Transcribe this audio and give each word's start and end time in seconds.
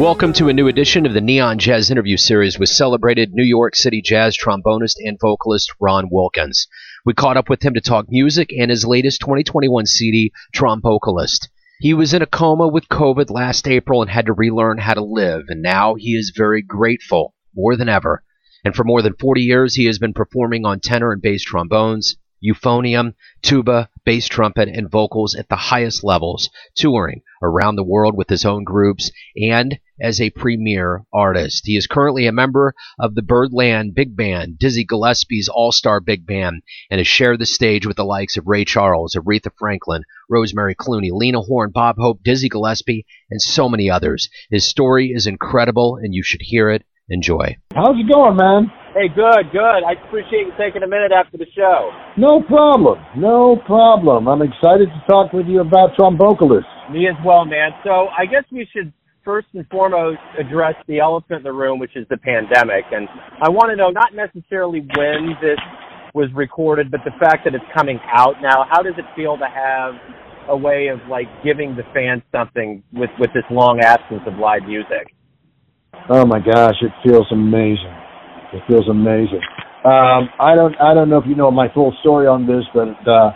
Welcome 0.00 0.32
to 0.32 0.48
a 0.48 0.52
new 0.52 0.66
edition 0.66 1.06
of 1.06 1.14
the 1.14 1.20
Neon 1.20 1.60
Jazz 1.60 1.92
interview 1.92 2.16
series 2.16 2.58
with 2.58 2.70
celebrated 2.70 3.34
New 3.34 3.44
York 3.44 3.76
City 3.76 4.02
jazz 4.02 4.36
trombonist 4.36 4.96
and 4.98 5.16
vocalist 5.20 5.72
Ron 5.78 6.08
Wilkins. 6.10 6.66
We 7.04 7.14
caught 7.14 7.36
up 7.36 7.48
with 7.48 7.62
him 7.62 7.74
to 7.74 7.80
talk 7.80 8.06
music 8.08 8.52
and 8.52 8.68
his 8.68 8.84
latest 8.84 9.20
2021 9.20 9.86
CD, 9.86 10.32
Trombocalist. 10.52 11.46
He 11.78 11.94
was 11.94 12.12
in 12.12 12.22
a 12.22 12.26
coma 12.26 12.66
with 12.66 12.88
COVID 12.88 13.30
last 13.30 13.68
April 13.68 14.02
and 14.02 14.10
had 14.10 14.26
to 14.26 14.32
relearn 14.32 14.78
how 14.78 14.94
to 14.94 15.04
live, 15.04 15.44
and 15.46 15.62
now 15.62 15.94
he 15.94 16.16
is 16.16 16.32
very 16.36 16.62
grateful, 16.62 17.36
more 17.54 17.76
than 17.76 17.88
ever. 17.88 18.24
And 18.64 18.74
for 18.74 18.84
more 18.84 19.02
than 19.02 19.14
40 19.14 19.42
years, 19.42 19.74
he 19.74 19.86
has 19.86 19.98
been 19.98 20.14
performing 20.14 20.64
on 20.64 20.80
tenor 20.80 21.12
and 21.12 21.20
bass 21.20 21.42
trombones, 21.42 22.16
euphonium, 22.42 23.14
tuba, 23.42 23.88
bass 24.04 24.26
trumpet, 24.26 24.68
and 24.68 24.90
vocals 24.90 25.34
at 25.34 25.48
the 25.48 25.56
highest 25.56 26.02
levels, 26.02 26.50
touring 26.74 27.22
around 27.42 27.76
the 27.76 27.84
world 27.84 28.16
with 28.16 28.28
his 28.28 28.44
own 28.44 28.64
groups 28.64 29.10
and 29.36 29.78
as 30.00 30.20
a 30.20 30.30
premier 30.30 31.04
artist. 31.12 31.62
He 31.64 31.76
is 31.76 31.86
currently 31.86 32.26
a 32.26 32.32
member 32.32 32.74
of 32.98 33.14
the 33.14 33.22
Birdland 33.22 33.94
Big 33.94 34.16
Band, 34.16 34.58
Dizzy 34.58 34.84
Gillespie's 34.84 35.48
All 35.48 35.70
Star 35.70 36.00
Big 36.00 36.26
Band, 36.26 36.62
and 36.90 36.98
has 36.98 37.06
shared 37.06 37.38
the 37.38 37.46
stage 37.46 37.86
with 37.86 37.96
the 37.96 38.04
likes 38.04 38.36
of 38.36 38.46
Ray 38.46 38.64
Charles, 38.64 39.14
Aretha 39.14 39.50
Franklin, 39.56 40.02
Rosemary 40.28 40.74
Clooney, 40.74 41.10
Lena 41.12 41.40
Horne, 41.40 41.70
Bob 41.70 41.96
Hope, 41.98 42.22
Dizzy 42.24 42.48
Gillespie, 42.48 43.06
and 43.30 43.40
so 43.40 43.68
many 43.68 43.88
others. 43.88 44.28
His 44.50 44.68
story 44.68 45.12
is 45.12 45.26
incredible, 45.26 45.96
and 45.96 46.14
you 46.14 46.22
should 46.24 46.42
hear 46.42 46.70
it. 46.70 46.84
Enjoy. 47.08 47.56
How's 47.74 47.98
it 47.98 48.10
going, 48.10 48.36
man? 48.36 48.70
Hey, 48.94 49.08
good, 49.08 49.50
good. 49.52 49.82
I 49.84 49.92
appreciate 50.06 50.46
you 50.46 50.52
taking 50.58 50.82
a 50.82 50.86
minute 50.86 51.12
after 51.12 51.36
the 51.36 51.46
show. 51.56 51.90
No 52.16 52.42
problem. 52.42 52.98
No 53.16 53.56
problem. 53.66 54.28
I'm 54.28 54.42
excited 54.42 54.88
to 54.88 55.02
talk 55.08 55.32
with 55.32 55.46
you 55.46 55.60
about 55.60 55.96
Trombocalist. 55.98 56.68
Me 56.92 57.08
as 57.08 57.16
well, 57.24 57.44
man. 57.44 57.70
So 57.84 58.08
I 58.16 58.26
guess 58.26 58.44
we 58.52 58.68
should 58.72 58.92
first 59.24 59.48
and 59.54 59.66
foremost 59.68 60.18
address 60.38 60.74
the 60.88 61.00
elephant 61.00 61.38
in 61.38 61.42
the 61.42 61.52
room, 61.52 61.78
which 61.78 61.96
is 61.96 62.06
the 62.08 62.18
pandemic. 62.18 62.84
And 62.92 63.08
I 63.40 63.48
want 63.48 63.70
to 63.70 63.76
know 63.76 63.90
not 63.90 64.14
necessarily 64.14 64.80
when 64.80 65.36
this 65.40 65.58
was 66.14 66.28
recorded, 66.34 66.90
but 66.90 67.00
the 67.04 67.12
fact 67.18 67.44
that 67.44 67.54
it's 67.54 67.64
coming 67.74 67.98
out 68.12 68.36
now. 68.42 68.66
How 68.70 68.82
does 68.82 68.94
it 68.98 69.04
feel 69.16 69.38
to 69.38 69.46
have 69.46 69.94
a 70.48 70.56
way 70.56 70.88
of 70.88 70.98
like 71.08 71.26
giving 71.42 71.76
the 71.76 71.84
fans 71.94 72.22
something 72.30 72.82
with 72.92 73.10
with 73.18 73.30
this 73.32 73.44
long 73.50 73.80
absence 73.80 74.22
of 74.26 74.38
live 74.38 74.62
music? 74.66 75.14
Oh 76.10 76.26
my 76.26 76.38
gosh, 76.38 76.74
it 76.82 76.92
feels 77.04 77.26
amazing. 77.30 77.94
It 78.52 78.62
feels 78.68 78.88
amazing. 78.88 79.40
Um, 79.84 80.30
I 80.38 80.54
don't 80.54 80.74
I 80.80 80.94
don't 80.94 81.08
know 81.08 81.18
if 81.18 81.24
you 81.26 81.34
know 81.34 81.50
my 81.50 81.66
full 81.72 81.94
story 82.00 82.26
on 82.26 82.46
this, 82.46 82.62
but 82.74 82.94
uh, 83.08 83.32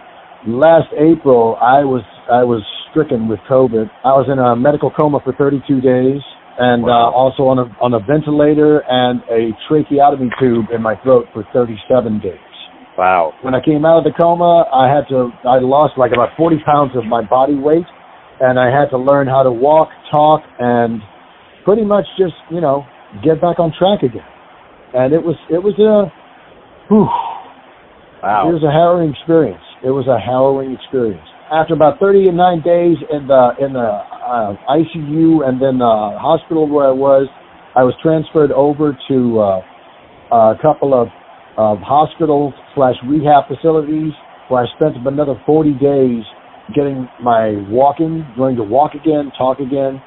last 0.47 0.87
April 0.95 1.57
I 1.61 1.83
was 1.83 2.03
I 2.31 2.43
was 2.43 2.63
stricken 2.91 3.29
with 3.29 3.41
COVID. 3.51 3.91
I 4.05 4.15
was 4.15 4.27
in 4.31 4.39
a 4.39 4.55
medical 4.55 4.91
coma 4.91 5.21
for 5.23 5.33
32 5.35 5.81
days, 5.81 6.23
and 6.59 6.85
uh, 6.85 7.11
also 7.11 7.45
on 7.51 7.59
a 7.59 7.67
on 7.83 7.95
a 7.95 8.01
ventilator 8.01 8.83
and 8.87 9.23
a 9.31 9.55
tracheotomy 9.67 10.31
tube 10.39 10.67
in 10.75 10.83
my 10.83 10.95
throat 11.03 11.27
for 11.33 11.45
37 11.53 12.21
days. 12.21 12.39
Wow. 12.97 13.35
When 13.43 13.55
I 13.55 13.61
came 13.61 13.85
out 13.85 13.99
of 13.99 14.05
the 14.05 14.15
coma, 14.17 14.65
I 14.73 14.89
had 14.89 15.07
to 15.11 15.31
I 15.45 15.59
lost 15.59 15.99
like 15.99 16.13
about 16.13 16.31
40 16.37 16.63
pounds 16.65 16.93
of 16.97 17.05
my 17.05 17.23
body 17.27 17.55
weight, 17.55 17.87
and 18.41 18.59
I 18.59 18.71
had 18.71 18.89
to 18.91 18.99
learn 18.99 19.27
how 19.27 19.43
to 19.43 19.53
walk, 19.53 19.89
talk, 20.11 20.43
and 20.59 21.03
pretty 21.67 21.85
much 21.85 22.07
just 22.17 22.39
you 22.51 22.63
know 22.63 22.87
get 23.23 23.43
back 23.43 23.59
on 23.59 23.75
track 23.77 24.03
again. 24.03 24.25
And 24.95 25.13
it 25.13 25.21
was 25.21 25.37
it 25.51 25.61
was 25.61 25.75
a 25.83 26.09
whew, 26.89 27.11
Wow. 28.23 28.49
it 28.49 28.53
was 28.55 28.63
a 28.65 28.73
harrowing 28.73 29.11
experience. 29.13 29.63
It 29.85 29.91
was 29.91 30.07
a 30.09 30.19
harrowing 30.19 30.73
experience. 30.73 31.27
After 31.53 31.75
about 31.75 32.01
39 32.01 32.33
days 32.63 32.97
in 33.13 33.27
the 33.29 33.55
in 33.61 33.75
the 33.75 33.87
uh, 33.87 34.57
ICU 34.67 35.47
and 35.47 35.61
then 35.61 35.79
the 35.79 35.95
hospital 36.19 36.67
where 36.67 36.89
I 36.89 36.97
was, 36.97 37.29
I 37.77 37.85
was 37.85 37.95
transferred 38.03 38.51
over 38.51 38.99
to 39.09 39.19
uh, 39.39 39.61
a 40.35 40.59
couple 40.61 40.91
of, 40.91 41.07
of 41.57 41.79
hospitals 41.87 42.55
slash 42.75 42.97
rehab 43.07 43.47
facilities 43.47 44.11
where 44.49 44.65
I 44.65 44.67
spent 44.75 44.97
another 45.07 45.39
40 45.47 45.73
days 45.79 46.25
getting 46.75 47.07
my 47.23 47.55
walking, 47.71 48.27
learning 48.37 48.59
to 48.59 48.65
walk 48.67 48.95
again, 48.95 49.31
talk 49.39 49.61
again, 49.61 50.03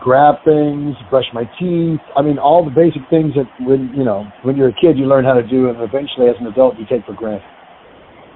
grab 0.00 0.36
things, 0.44 0.94
brush 1.10 1.26
my 1.32 1.44
teeth. 1.58 2.00
I 2.16 2.22
mean, 2.22 2.38
all 2.38 2.64
the 2.64 2.74
basic 2.74 3.02
things 3.10 3.34
that 3.34 3.46
when 3.60 3.92
you 3.94 4.04
know 4.04 4.26
when 4.42 4.56
you're 4.56 4.70
a 4.70 4.80
kid 4.80 4.98
you 4.98 5.06
learn 5.06 5.24
how 5.24 5.34
to 5.34 5.46
do, 5.46 5.68
and 5.68 5.78
eventually 5.78 6.28
as 6.28 6.36
an 6.40 6.46
adult 6.46 6.78
you 6.78 6.86
take 6.88 7.04
for 7.06 7.14
granted. 7.14 7.46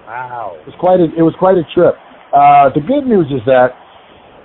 Wow. 0.07 0.57
It 0.57 0.67
was 0.67 0.77
quite 0.81 1.01
a 1.01 1.09
it 1.13 1.23
was 1.23 1.35
quite 1.39 1.57
a 1.61 1.67
trip. 1.75 1.95
Uh, 2.33 2.73
the 2.73 2.81
good 2.81 3.05
news 3.05 3.29
is 3.29 3.45
that 3.45 3.77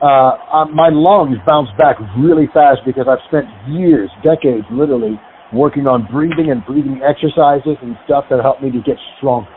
uh, 0.04 0.36
uh, 0.52 0.66
my 0.72 0.92
lungs 0.92 1.40
bounced 1.48 1.72
back 1.80 1.96
really 2.20 2.48
fast 2.52 2.84
because 2.86 3.08
I've 3.08 3.24
spent 3.32 3.48
years, 3.72 4.12
decades, 4.24 4.68
literally 4.72 5.16
working 5.56 5.88
on 5.88 6.04
breathing 6.12 6.52
and 6.52 6.66
breathing 6.66 7.00
exercises 7.00 7.80
and 7.80 7.96
stuff 8.04 8.26
that 8.28 8.44
helped 8.44 8.60
me 8.60 8.72
to 8.72 8.82
get 8.84 9.00
stronger. 9.16 9.48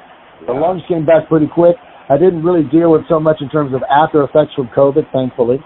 The 0.47 0.53
lungs 0.53 0.83
came 0.87 1.07
back 1.07 1.27
pretty 1.27 1.49
quick. 1.49 1.75
I 2.09 2.15
didn't 2.15 2.45
really 2.47 2.63
deal 2.71 2.93
with 2.93 3.03
so 3.09 3.19
much 3.19 3.43
in 3.43 3.51
terms 3.51 3.75
of 3.75 3.83
after 3.91 4.23
effects 4.23 4.55
from 4.55 4.71
COVID, 4.71 5.11
thankfully. 5.11 5.59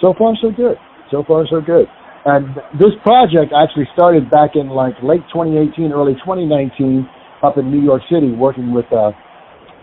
So 0.00 0.14
far, 0.18 0.34
so 0.42 0.50
good. 0.50 0.74
So 1.10 1.24
far, 1.26 1.46
so 1.50 1.60
good. 1.60 1.86
And 2.24 2.54
this 2.78 2.92
project 3.02 3.52
actually 3.56 3.88
started 3.94 4.30
back 4.30 4.52
in 4.54 4.68
like 4.68 4.94
late 5.02 5.24
2018, 5.32 5.92
early 5.92 6.14
2019, 6.20 7.08
up 7.42 7.56
in 7.56 7.70
New 7.70 7.80
York 7.80 8.02
City, 8.12 8.30
working 8.30 8.74
with 8.74 8.84
uh, 8.92 9.12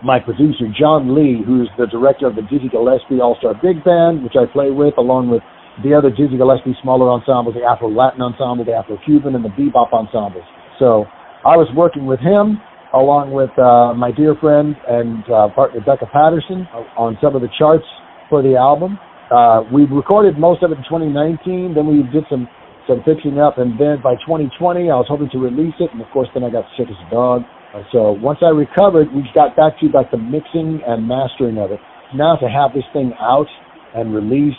my 0.02 0.20
producer 0.20 0.70
John 0.78 1.14
Lee, 1.14 1.42
who's 1.44 1.68
the 1.76 1.86
director 1.86 2.26
of 2.26 2.36
the 2.36 2.42
Dizzy 2.42 2.70
Gillespie 2.70 3.18
All 3.18 3.36
Star 3.38 3.54
Big 3.54 3.82
Band, 3.82 4.22
which 4.22 4.38
I 4.38 4.46
play 4.46 4.70
with, 4.70 4.94
along 4.96 5.30
with 5.30 5.42
the 5.82 5.94
other 5.94 6.10
Dizzy 6.10 6.38
Gillespie 6.38 6.78
smaller 6.82 7.10
ensembles, 7.10 7.54
the 7.54 7.66
Afro 7.66 7.90
Latin 7.90 8.22
Ensemble, 8.22 8.64
the 8.64 8.74
Afro 8.74 8.98
Cuban, 9.04 9.34
and 9.34 9.44
the 9.44 9.50
Bebop 9.50 9.92
ensembles. 9.92 10.46
So 10.78 11.06
I 11.42 11.58
was 11.58 11.66
working 11.74 12.06
with 12.06 12.20
him, 12.20 12.62
along 12.94 13.34
with 13.34 13.50
uh, 13.58 13.94
my 13.94 14.10
dear 14.10 14.34
friend 14.38 14.74
and 14.86 15.22
uh, 15.26 15.50
partner 15.54 15.80
Becca 15.82 16.06
Patterson, 16.06 16.66
on 16.96 17.18
some 17.20 17.34
of 17.34 17.42
the 17.42 17.50
charts 17.58 17.86
for 18.30 18.42
the 18.42 18.54
album. 18.54 18.98
Uh, 19.30 19.62
we 19.72 19.84
recorded 19.84 20.38
most 20.38 20.62
of 20.62 20.72
it 20.72 20.78
in 20.78 20.84
2019. 20.84 21.74
Then 21.74 21.86
we 21.86 22.02
did 22.12 22.24
some 22.30 22.48
some 22.88 23.04
fixing 23.04 23.38
up, 23.38 23.58
and 23.58 23.76
then 23.76 24.00
by 24.00 24.16
2020, 24.24 24.88
I 24.88 24.96
was 24.96 25.04
hoping 25.12 25.28
to 25.36 25.38
release 25.38 25.76
it, 25.78 25.92
and 25.92 26.00
of 26.00 26.08
course, 26.08 26.28
then 26.32 26.42
I 26.42 26.48
got 26.48 26.64
sick 26.72 26.88
as 26.88 26.96
a 26.96 27.10
dog. 27.12 27.44
So 27.92 28.16
once 28.16 28.38
I 28.40 28.48
recovered, 28.48 29.12
we 29.12 29.28
got 29.34 29.54
back 29.56 29.78
to 29.80 29.92
like 29.92 30.10
the 30.10 30.16
mixing 30.16 30.80
and 30.88 31.06
mastering 31.06 31.58
of 31.58 31.70
it. 31.70 31.80
Now 32.16 32.36
to 32.36 32.48
have 32.48 32.72
this 32.72 32.88
thing 32.96 33.12
out 33.20 33.46
and 33.94 34.14
released 34.14 34.56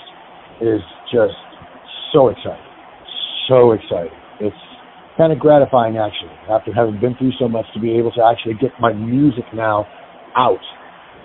is 0.62 0.81
just 1.12 1.34
so 2.13 2.29
exciting, 2.29 2.69
so 3.50 3.72
exciting. 3.72 4.13
It's 4.40 4.56
kind 5.18 5.34
of 5.34 5.40
gratifying 5.40 5.97
actually, 5.97 6.38
after 6.50 6.72
having 6.72 7.00
been 7.02 7.16
through 7.18 7.34
so 7.40 7.50
much, 7.50 7.66
to 7.74 7.79
be 7.79 7.97
able 7.97 8.12
to 8.12 8.22
actually 8.22 8.53
get 8.62 8.72
my 8.79 8.94
music 8.94 9.46
now 9.53 9.88
out 10.38 10.62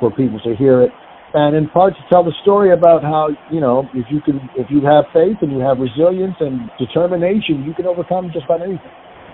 for 0.01 0.11
people 0.11 0.41
to 0.41 0.57
hear 0.57 0.81
it, 0.83 0.91
and 1.35 1.57
in 1.57 1.69
part 1.69 1.95
to 1.95 2.01
tell 2.11 2.25
the 2.25 2.33
story 2.43 2.73
about 2.73 3.03
how 3.03 3.29
you 3.51 3.61
know 3.61 3.89
if 3.93 4.07
you 4.11 4.21
can, 4.21 4.49
if 4.55 4.71
you 4.71 4.81
have 4.83 5.05
faith 5.13 5.37
and 5.43 5.53
you 5.53 5.59
have 5.59 5.79
resilience 5.79 6.37
and 6.41 6.71
determination, 6.79 7.65
you 7.65 7.75
can 7.75 7.87
overcome 7.87 8.31
just 8.33 8.45
about 8.47 8.63
anything. 8.63 8.93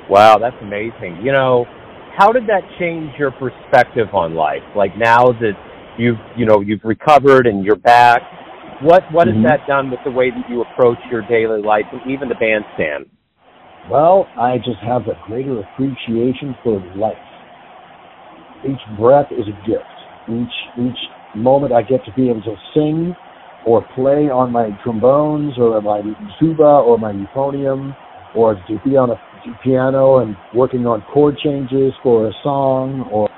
Wow, 0.08 0.38
that's 0.38 0.56
amazing. 0.60 1.20
You 1.22 1.32
know, 1.32 1.66
how 2.16 2.32
did 2.32 2.44
that 2.48 2.62
change 2.78 3.12
your 3.18 3.30
perspective 3.30 4.08
on 4.14 4.34
life? 4.34 4.62
Like 4.74 4.96
now 4.96 5.26
that 5.26 5.52
you've 5.98 6.18
you 6.36 6.46
know 6.46 6.60
you've 6.60 6.84
recovered 6.84 7.46
and 7.46 7.64
you're 7.64 7.76
back, 7.76 8.22
what 8.80 9.04
what 9.12 9.28
Mhm. 9.28 9.42
has 9.42 9.44
that 9.44 9.66
done 9.66 9.90
with 9.90 10.02
the 10.04 10.10
way 10.10 10.30
that 10.30 10.48
you 10.48 10.62
approach 10.62 10.98
your 11.10 11.22
daily 11.22 11.60
life 11.60 11.86
and 11.92 12.00
even 12.10 12.28
the 12.28 12.34
bandstand? 12.34 13.06
Well, 13.88 14.28
I 14.36 14.58
just 14.58 14.80
have 14.80 15.06
a 15.08 15.16
greater 15.26 15.60
appreciation 15.60 16.56
for 16.62 16.82
life. 16.96 17.18
Each 18.64 18.80
breath 18.96 19.30
is 19.32 19.46
a 19.48 19.66
gift. 19.66 19.84
Each 20.28 20.54
each 20.78 20.98
moment 21.34 21.72
I 21.72 21.82
get 21.82 22.04
to 22.04 22.12
be 22.12 22.28
able 22.28 22.42
to 22.42 22.56
sing 22.74 23.14
or 23.66 23.82
play 23.94 24.30
on 24.30 24.52
my 24.52 24.70
trombones 24.82 25.58
or 25.58 25.80
my 25.80 26.02
tuba 26.38 26.62
or 26.62 26.98
my 26.98 27.12
euphonium 27.12 27.94
or 28.34 28.54
to 28.54 28.78
be 28.84 28.96
on 28.96 29.10
a 29.10 29.16
piano 29.62 30.18
and 30.18 30.36
working 30.54 30.86
on 30.86 31.02
chord 31.02 31.36
changes 31.38 31.92
for 32.02 32.28
a 32.28 32.32
song 32.42 33.06
or 33.10 33.28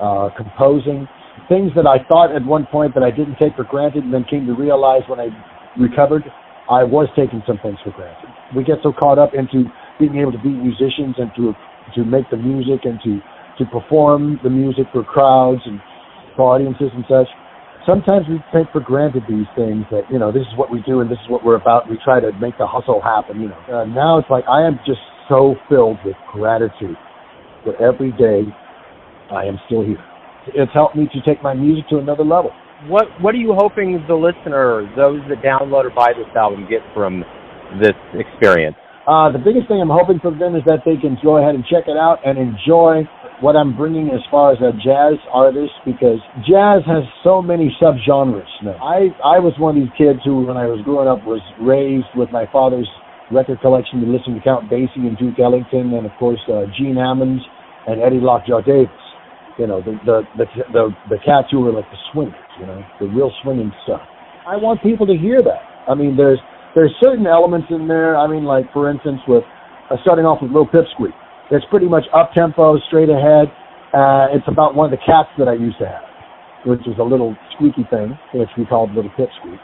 uh, 0.00 0.30
composing 0.36 1.08
things 1.48 1.72
that 1.74 1.86
I 1.86 2.04
thought 2.08 2.34
at 2.34 2.44
one 2.44 2.66
point 2.66 2.94
that 2.94 3.02
I 3.02 3.10
didn't 3.10 3.36
take 3.40 3.56
for 3.56 3.64
granted 3.64 4.04
and 4.04 4.12
then 4.12 4.24
came 4.24 4.46
to 4.46 4.54
realize 4.54 5.02
when 5.06 5.20
I 5.20 5.28
recovered 5.78 6.24
I 6.70 6.84
was 6.84 7.08
taking 7.16 7.42
some 7.46 7.58
things 7.58 7.78
for 7.82 7.90
granted. 7.90 8.30
We 8.54 8.64
get 8.64 8.78
so 8.82 8.92
caught 8.92 9.18
up 9.18 9.34
into 9.34 9.70
being 9.98 10.16
able 10.16 10.32
to 10.32 10.38
be 10.38 10.50
musicians 10.50 11.16
and 11.18 11.34
to 11.36 11.54
to 11.94 12.04
make 12.04 12.30
the 12.30 12.36
music 12.36 12.84
and 12.84 13.00
to 13.02 13.20
to 13.58 13.64
perform 13.66 14.40
the 14.42 14.50
music 14.50 14.86
for 14.92 15.02
crowds 15.04 15.60
and 15.66 15.80
for 16.36 16.54
audiences 16.54 16.90
and 16.94 17.04
such. 17.08 17.28
Sometimes 17.86 18.26
we 18.28 18.38
take 18.54 18.70
for 18.72 18.80
granted 18.80 19.24
these 19.28 19.48
things 19.56 19.84
that 19.90 20.02
you 20.10 20.18
know 20.18 20.30
this 20.30 20.42
is 20.42 20.54
what 20.56 20.70
we 20.70 20.82
do 20.82 21.00
and 21.00 21.10
this 21.10 21.18
is 21.24 21.30
what 21.30 21.44
we're 21.44 21.56
about. 21.56 21.90
We 21.90 21.98
try 22.04 22.20
to 22.20 22.32
make 22.38 22.58
the 22.58 22.66
hustle 22.66 23.00
happen. 23.02 23.40
You 23.40 23.48
know. 23.48 23.60
Uh, 23.66 23.84
now 23.86 24.18
it's 24.18 24.30
like 24.30 24.44
I 24.48 24.66
am 24.66 24.78
just 24.86 25.00
so 25.28 25.54
filled 25.68 25.98
with 26.04 26.16
gratitude 26.32 26.96
but 27.64 27.80
every 27.80 28.12
day 28.12 28.42
I 29.30 29.44
am 29.44 29.58
still 29.66 29.84
here. 29.84 30.02
It's 30.54 30.72
helped 30.74 30.96
me 30.96 31.08
to 31.12 31.20
take 31.22 31.42
my 31.42 31.54
music 31.54 31.88
to 31.90 31.98
another 31.98 32.24
level. 32.24 32.50
What 32.86 33.06
What 33.20 33.34
are 33.34 33.38
you 33.38 33.54
hoping 33.54 34.02
the 34.08 34.14
listener, 34.14 34.82
those 34.96 35.20
that 35.28 35.42
download 35.42 35.86
or 35.86 35.94
buy 35.94 36.12
this 36.12 36.26
album, 36.34 36.66
get 36.68 36.82
from 36.94 37.24
this 37.80 37.94
experience? 38.14 38.76
Uh, 39.06 39.30
the 39.30 39.38
biggest 39.38 39.66
thing 39.66 39.80
I'm 39.80 39.90
hoping 39.90 40.18
for 40.20 40.30
them 40.30 40.54
is 40.54 40.62
that 40.66 40.82
they 40.84 40.96
can 40.98 41.18
go 41.22 41.38
ahead 41.38 41.54
and 41.54 41.64
check 41.66 41.86
it 41.86 41.98
out 41.98 42.18
and 42.26 42.38
enjoy 42.38 43.02
what 43.42 43.56
I'm 43.58 43.76
bringing 43.76 44.08
as 44.14 44.22
far 44.30 44.54
as 44.54 44.58
a 44.62 44.70
jazz 44.78 45.18
artist 45.34 45.74
because 45.84 46.22
jazz 46.46 46.86
has 46.86 47.02
so 47.26 47.42
many 47.42 47.74
subgenres 47.82 48.46
now. 48.62 48.78
I, 48.78 49.10
I 49.26 49.42
was 49.42 49.52
one 49.58 49.76
of 49.76 49.82
these 49.82 49.92
kids 49.98 50.22
who, 50.24 50.46
when 50.46 50.56
I 50.56 50.70
was 50.70 50.78
growing 50.86 51.10
up, 51.10 51.26
was 51.26 51.42
raised 51.58 52.06
with 52.14 52.30
my 52.30 52.46
father's 52.54 52.86
record 53.34 53.58
collection 53.60 53.98
to 54.00 54.06
listen 54.06 54.38
to 54.38 54.40
Count 54.40 54.70
Basie 54.70 55.10
and 55.10 55.18
Duke 55.18 55.42
Ellington 55.42 55.90
and, 55.90 56.06
of 56.06 56.14
course, 56.22 56.38
uh, 56.46 56.70
Gene 56.78 56.94
Ammons 56.94 57.42
and 57.90 57.98
Eddie 58.00 58.22
Lockjaw 58.22 58.62
Davis. 58.62 58.94
You 59.58 59.66
know, 59.66 59.82
the, 59.82 59.98
the, 60.06 60.22
the, 60.38 60.46
the, 60.72 60.84
the 61.10 61.18
cats 61.26 61.50
who 61.50 61.66
were 61.66 61.74
like 61.74 61.90
the 61.90 61.98
swingers, 62.14 62.52
you 62.62 62.66
know, 62.66 62.80
the 63.02 63.10
real 63.10 63.34
swinging 63.42 63.74
stuff. 63.82 64.00
I 64.46 64.54
want 64.56 64.82
people 64.82 65.06
to 65.06 65.18
hear 65.18 65.42
that. 65.42 65.62
I 65.90 65.94
mean, 65.94 66.16
there's 66.16 66.38
there's 66.74 66.94
certain 67.02 67.26
elements 67.26 67.68
in 67.70 67.86
there. 67.86 68.16
I 68.16 68.26
mean, 68.26 68.44
like 68.44 68.72
for 68.72 68.90
instance, 68.90 69.20
with 69.28 69.44
uh, 69.90 69.96
starting 70.02 70.24
off 70.24 70.40
with 70.40 70.50
Little 70.50 70.66
Pipsqueak. 70.66 71.12
It's 71.52 71.66
pretty 71.68 71.86
much 71.86 72.04
up 72.16 72.32
tempo, 72.32 72.78
straight 72.88 73.10
ahead. 73.12 73.52
Uh, 73.92 74.32
it's 74.32 74.48
about 74.48 74.74
one 74.74 74.88
of 74.88 74.98
the 74.98 75.04
cats 75.04 75.28
that 75.36 75.48
I 75.48 75.52
used 75.52 75.76
to 75.80 75.86
have, 75.86 76.08
which 76.64 76.80
was 76.88 76.96
a 76.96 77.04
little 77.04 77.36
squeaky 77.52 77.84
thing, 77.92 78.16
which 78.32 78.48
we 78.56 78.64
called 78.64 78.96
Little 78.96 79.12
Pipsqueak. 79.12 79.60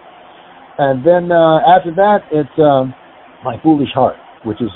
And 0.76 1.00
then 1.00 1.32
uh, 1.32 1.64
after 1.64 1.88
that, 1.96 2.28
it's 2.30 2.52
um, 2.60 2.92
My 3.42 3.56
Foolish 3.62 3.88
Heart, 3.94 4.20
which 4.44 4.60
is, 4.60 4.68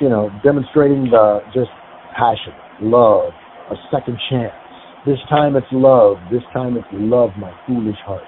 you 0.00 0.08
know, 0.08 0.30
demonstrating 0.42 1.12
the 1.12 1.40
just 1.52 1.68
passion, 2.16 2.56
love, 2.80 3.30
a 3.70 3.76
second 3.92 4.16
chance. 4.30 4.56
This 5.04 5.18
time 5.28 5.54
it's 5.54 5.66
love. 5.70 6.16
This 6.32 6.42
time 6.52 6.76
it's 6.76 6.88
love, 6.92 7.30
my 7.38 7.52
foolish 7.66 8.00
heart. 8.04 8.24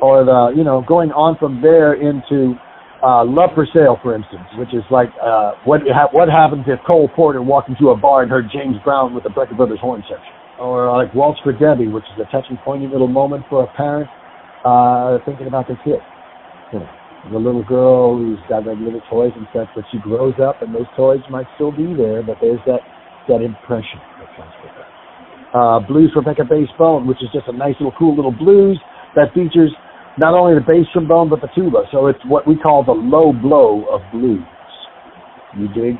Or 0.00 0.24
the, 0.24 0.52
you 0.56 0.62
know, 0.62 0.84
going 0.86 1.10
on 1.10 1.36
from 1.38 1.62
there 1.62 1.94
into 1.94 2.54
uh, 3.02 3.24
Love 3.24 3.50
for 3.54 3.66
Sale, 3.74 3.98
for 4.02 4.14
instance, 4.14 4.46
which 4.56 4.72
is 4.74 4.84
like 4.90 5.10
uh, 5.22 5.52
what 5.64 5.82
ha- 5.90 6.10
what 6.12 6.28
happens 6.28 6.64
if 6.66 6.78
Cole 6.88 7.10
Porter 7.14 7.42
walked 7.42 7.68
into 7.68 7.90
a 7.90 7.96
bar 7.96 8.22
and 8.22 8.30
heard 8.30 8.46
James 8.52 8.76
Brown 8.84 9.14
with 9.14 9.24
the 9.24 9.30
Brecker 9.30 9.56
Brothers 9.56 9.80
horn 9.80 10.02
section, 10.02 10.34
or 10.58 10.88
uh, 10.88 11.02
like 11.02 11.12
Waltz 11.14 11.40
for 11.42 11.52
Debby, 11.52 11.88
which 11.88 12.04
is 12.14 12.20
a 12.22 12.30
touching, 12.30 12.58
poignant 12.64 12.92
little 12.92 13.08
moment 13.08 13.44
for 13.50 13.64
a 13.64 13.70
parent 13.74 14.08
uh, 14.64 15.18
thinking 15.26 15.46
about 15.48 15.66
their 15.66 15.78
kid. 15.82 15.98
You 16.72 16.80
know, 16.80 16.90
the 17.30 17.38
little 17.38 17.64
girl 17.64 18.18
who's 18.18 18.38
got 18.48 18.66
like 18.66 18.78
little 18.78 19.02
toys 19.10 19.32
and 19.34 19.46
stuff, 19.50 19.68
but 19.74 19.84
she 19.90 19.98
grows 19.98 20.34
up 20.38 20.62
and 20.62 20.74
those 20.74 20.86
toys 20.96 21.20
might 21.28 21.46
still 21.56 21.72
be 21.72 21.94
there, 21.94 22.22
but 22.22 22.38
there's 22.40 22.62
that 22.66 22.80
that 23.28 23.42
impression 23.42 23.98
that 24.18 24.28
comes 24.36 24.52
with 24.62 24.72
it. 24.78 24.86
Uh, 25.54 25.78
blues 25.80 26.10
for 26.14 26.22
Becca 26.22 26.44
Bass 26.44 26.70
Bone, 26.78 27.06
which 27.06 27.18
is 27.22 27.30
just 27.32 27.46
a 27.46 27.52
nice 27.52 27.74
little 27.78 27.94
cool 27.98 28.16
little 28.16 28.32
blues 28.32 28.80
that 29.14 29.34
features 29.34 29.70
not 30.18 30.34
only 30.34 30.54
the 30.54 30.64
bass 30.64 30.86
trombone 30.92 31.28
but 31.28 31.40
the 31.40 31.48
tuba. 31.54 31.84
So 31.90 32.06
it's 32.06 32.20
what 32.26 32.46
we 32.46 32.56
call 32.56 32.84
the 32.84 32.92
low 32.92 33.32
blow 33.32 33.84
of 33.90 34.00
blues. 34.12 34.44
You 35.56 35.68
dig? 35.68 35.96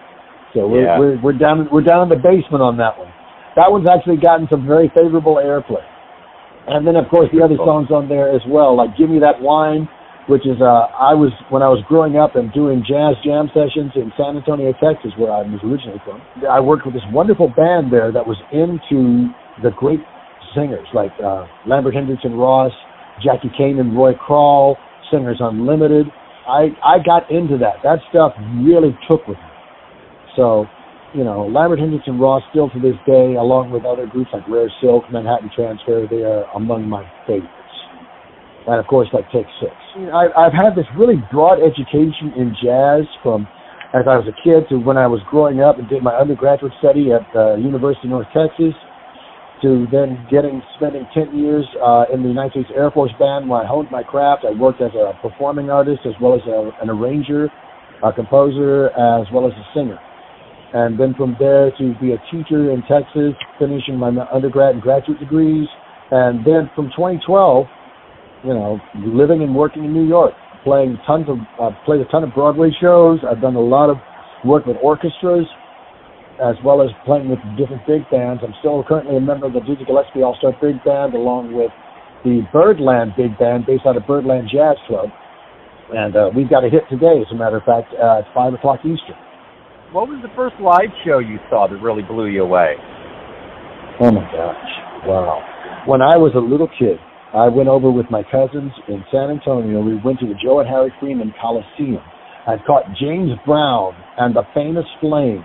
So 0.55 0.69
we're 0.69 0.85
Yeah. 0.85 0.99
we're, 0.99 1.21
we're 1.21 1.39
down 1.39 1.69
we're 1.73 1.85
down 1.85 2.03
in 2.05 2.09
the 2.09 2.21
basement 2.21 2.63
on 2.63 2.77
that 2.79 2.99
one. 2.99 3.09
That 3.57 3.71
one's 3.71 3.89
actually 3.89 4.17
gotten 4.17 4.49
some 4.51 4.67
very 4.67 4.91
favorable 4.97 5.37
airplay. 5.37 5.85
And 6.69 6.87
then 6.87 6.97
of 6.97 7.09
course 7.09 7.29
the 7.33 7.43
other 7.43 7.57
songs 7.57 7.91
on 7.91 8.09
there 8.09 8.31
as 8.35 8.43
well, 8.49 8.77
like 8.77 8.97
Give 8.97 9.11
Me 9.11 9.19
That 9.19 9.41
Wine, 9.41 9.89
which 10.29 10.47
is 10.47 10.61
uh 10.61 10.89
I 10.93 11.13
was 11.17 11.33
when 11.51 11.63
I 11.63 11.69
was 11.69 11.83
growing 11.89 12.17
up 12.17 12.37
and 12.37 12.53
doing 12.53 12.85
jazz 12.87 13.17
jam 13.25 13.49
sessions 13.53 13.93
in 13.97 14.13
San 14.17 14.37
Antonio, 14.37 14.73
Texas, 14.81 15.13
where 15.19 15.33
I 15.33 15.43
was 15.43 15.61
originally 15.65 16.01
from. 16.05 16.21
I 16.49 16.61
worked 16.61 16.85
with 16.87 16.95
this 16.95 17.05
wonderful 17.13 17.49
band 17.49 17.93
there 17.93 18.13
that 18.13 18.25
was 18.27 18.37
into 18.53 19.29
the 19.63 19.71
great 19.77 20.01
singers 20.55 20.87
like 20.95 21.13
uh 21.25 21.45
Lambert 21.67 21.95
Hendricks 21.95 22.23
and 22.25 22.39
Ross, 22.39 22.73
Jackie 23.21 23.51
Cain 23.57 23.79
and 23.79 23.97
Roy 23.97 24.13
Kral, 24.15 24.77
Singers 25.11 25.39
Unlimited. 25.41 26.07
I 26.47 26.71
I 26.83 26.99
got 27.05 27.31
into 27.31 27.59
that. 27.59 27.83
That 27.83 27.99
stuff 28.11 28.33
really 28.63 28.97
took 29.11 29.27
with 29.29 29.39
me. 29.39 29.51
So, 30.37 30.67
you 31.15 31.25
know, 31.25 31.47
Lambert 31.47 31.79
Hendricks 31.79 32.07
and 32.07 32.21
Ross 32.21 32.43
still 32.51 32.71
to 32.71 32.81
this 32.81 32.97
day, 33.07 33.35
along 33.35 33.71
with 33.71 33.85
other 33.85 34.07
groups 34.07 34.31
like 34.33 34.49
Rare 34.49 34.73
Silk, 34.81 35.05
Manhattan 35.13 35.51
Transfer, 35.55 36.07
they 36.09 36.23
are 36.23 36.45
among 36.57 36.89
my 36.89 37.05
favorites. 37.27 37.53
And 38.67 38.79
of 38.79 38.87
course, 38.87 39.09
like 39.13 39.27
Take 39.31 39.47
Six. 39.61 39.73
I, 40.15 40.29
I've 40.37 40.55
had 40.55 40.75
this 40.75 40.87
really 40.97 41.21
broad 41.31 41.59
education 41.59 42.33
in 42.37 42.57
jazz 42.63 43.05
from 43.23 43.47
as 43.93 44.09
I 44.09 44.17
was 44.17 44.25
a 44.25 44.37
kid 44.41 44.65
to 44.71 44.77
when 44.77 44.97
I 44.97 45.07
was 45.07 45.21
growing 45.29 45.61
up 45.61 45.79
and 45.79 45.89
did 45.89 46.03
my 46.03 46.15
undergraduate 46.15 46.73
study 46.79 47.13
at 47.13 47.29
uh, 47.37 47.57
University 47.57 48.09
of 48.09 48.17
North 48.17 48.29
Texas 48.33 48.73
to 49.63 49.87
then 49.93 50.27
getting 50.31 50.61
spending 50.77 51.07
10 51.15 51.39
years 51.39 51.65
uh, 51.83 52.05
in 52.13 52.23
the 52.23 52.29
United 52.29 52.51
States 52.51 52.71
Air 52.75 52.91
Force 52.91 53.13
Band 53.19 53.49
where 53.49 53.63
I 53.63 53.67
honed 53.67 53.91
my 53.91 54.03
craft. 54.03 54.45
I 54.45 54.51
worked 54.59 54.83
as 54.83 54.91
a 54.95 55.15
performing 55.23 55.71
artist 55.71 56.01
as 56.05 56.15
well 56.21 56.35
as 56.35 56.43
a, 56.47 56.71
an 56.83 56.91
arranger, 56.91 57.49
a 58.03 58.13
composer, 58.13 58.87
as 58.89 59.27
well 59.33 59.47
as 59.47 59.53
a 59.53 59.67
singer. 59.73 59.99
And 60.75 60.99
then 60.99 61.15
from 61.15 61.37
there 61.39 61.71
to 61.79 61.95
be 62.01 62.13
a 62.13 62.19
teacher 62.33 62.73
in 62.73 62.83
Texas, 62.91 63.39
finishing 63.59 63.97
my 63.97 64.11
undergrad 64.33 64.75
and 64.75 64.83
graduate 64.83 65.21
degrees. 65.21 65.69
And 66.11 66.45
then 66.45 66.71
from 66.75 66.91
2012, 66.97 67.67
you 68.45 68.55
know, 68.55 68.81
living 69.07 69.43
and 69.43 69.55
working 69.55 69.85
in 69.85 69.93
New 69.93 70.07
York, 70.07 70.35
playing 70.65 70.99
tons 71.07 71.27
of, 71.29 71.39
uh, 71.61 71.71
played 71.85 72.01
a 72.01 72.05
ton 72.07 72.25
of 72.25 72.35
Broadway 72.35 72.71
shows. 72.81 73.21
I've 73.29 73.41
done 73.41 73.55
a 73.55 73.61
lot 73.61 73.91
of 73.91 73.99
work 74.45 74.67
with 74.67 74.77
orchestras 74.83 75.47
as 76.43 76.59
well 76.67 76.83
as 76.83 76.91
playing 77.07 77.31
with 77.31 77.39
different 77.55 77.87
big 77.87 78.03
bands. 78.11 78.43
I'm 78.43 78.55
still 78.59 78.83
currently 78.83 79.15
a 79.15 79.23
member 79.23 79.47
of 79.47 79.55
the 79.55 79.63
Dizzy 79.63 79.87
Gillespie 79.87 80.27
All 80.27 80.35
Star 80.43 80.51
Big 80.59 80.83
Band, 80.83 81.15
along 81.15 81.55
with 81.55 81.71
the 82.27 82.43
Birdland 82.51 83.15
Big 83.15 83.39
Band, 83.39 83.65
based 83.65 83.87
out 83.87 83.97
of 83.97 84.03
Birdland 84.11 84.51
Jazz 84.51 84.75
Club. 84.91 85.07
And 85.95 86.17
uh, 86.19 86.31
we've 86.35 86.51
got 86.51 86.67
a 86.67 86.71
hit 86.71 86.83
today, 86.91 87.23
as 87.23 87.31
a 87.31 87.39
matter 87.39 87.63
of 87.63 87.65
fact, 87.65 87.95
uh, 87.95 88.27
at 88.27 88.27
five 88.35 88.55
o'clock 88.55 88.83
Eastern. 88.83 89.15
What 89.95 90.11
was 90.11 90.19
the 90.25 90.33
first 90.35 90.59
live 90.59 90.91
show 91.07 91.23
you 91.23 91.39
saw 91.47 91.71
that 91.71 91.79
really 91.79 92.03
blew 92.03 92.27
you 92.27 92.43
away? 92.43 92.75
Oh 94.03 94.11
my 94.11 94.27
gosh! 94.35 94.73
Wow. 95.07 95.39
When 95.87 96.03
I 96.03 96.19
was 96.19 96.33
a 96.35 96.43
little 96.43 96.69
kid, 96.79 96.99
I 97.37 97.47
went 97.47 97.69
over 97.69 97.93
with 97.93 98.11
my 98.11 98.25
cousins 98.27 98.73
in 98.89 99.05
San 99.13 99.31
Antonio. 99.31 99.79
We 99.79 100.01
went 100.01 100.19
to 100.21 100.27
the 100.27 100.39
Joe 100.43 100.59
and 100.59 100.69
Harry 100.69 100.91
Freeman 100.99 101.35
Coliseum. 101.39 102.03
I 102.49 102.57
caught 102.67 102.89
James 102.99 103.31
Brown 103.47 103.95
and 104.19 104.35
the 104.35 104.43
Famous 104.55 104.89
Flames 104.99 105.45